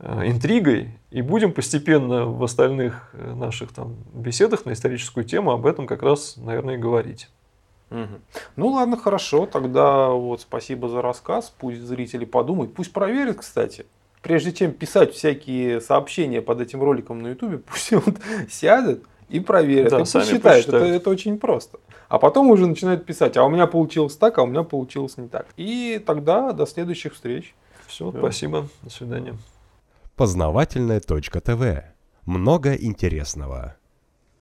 интригой 0.00 0.90
и 1.10 1.22
будем 1.22 1.52
постепенно 1.52 2.26
в 2.26 2.42
остальных 2.44 3.10
э, 3.14 3.34
наших 3.34 3.72
там 3.72 3.96
беседах 4.14 4.64
на 4.64 4.72
историческую 4.72 5.24
тему 5.24 5.50
об 5.50 5.66
этом 5.66 5.86
как 5.86 6.02
раз, 6.02 6.36
наверное, 6.36 6.76
и 6.76 6.78
говорить. 6.78 7.28
Угу. 7.90 8.20
Ну 8.56 8.68
ладно, 8.68 8.96
хорошо. 8.96 9.46
Тогда 9.46 10.08
вот 10.08 10.40
спасибо 10.40 10.88
за 10.88 11.02
рассказ. 11.02 11.52
Пусть 11.58 11.80
зрители 11.80 12.24
подумают, 12.24 12.74
пусть 12.74 12.92
проверят, 12.92 13.38
кстати. 13.38 13.86
Прежде 14.22 14.52
чем 14.52 14.72
писать 14.72 15.14
всякие 15.14 15.80
сообщения 15.80 16.42
под 16.42 16.60
этим 16.60 16.82
роликом 16.82 17.22
на 17.22 17.28
YouTube, 17.28 17.64
пусть 17.70 17.92
вот 17.92 18.16
сядет 18.50 19.02
и 19.28 19.40
проверят. 19.40 19.90
Да, 19.90 20.00
и 20.00 20.04
посчитают. 20.04 20.68
Это, 20.68 20.76
это 20.76 21.10
очень 21.10 21.38
просто. 21.38 21.78
А 22.08 22.18
потом 22.18 22.50
уже 22.50 22.66
начинают 22.66 23.04
писать, 23.04 23.36
а 23.36 23.44
у 23.44 23.50
меня 23.50 23.66
получилось 23.66 24.16
так, 24.16 24.38
а 24.38 24.42
у 24.42 24.46
меня 24.46 24.62
получилось 24.62 25.16
не 25.16 25.28
так. 25.28 25.46
И 25.56 26.02
тогда 26.04 26.52
до 26.52 26.66
следующих 26.66 27.14
встреч. 27.14 27.54
Все, 27.86 28.10
Все. 28.10 28.18
спасибо. 28.18 28.68
До 28.82 28.90
свидания. 28.90 29.36
Познавательная 30.18 30.98
точка 30.98 31.40
ТВ. 31.40 31.84
Много 32.26 32.74
интересного. 32.74 33.76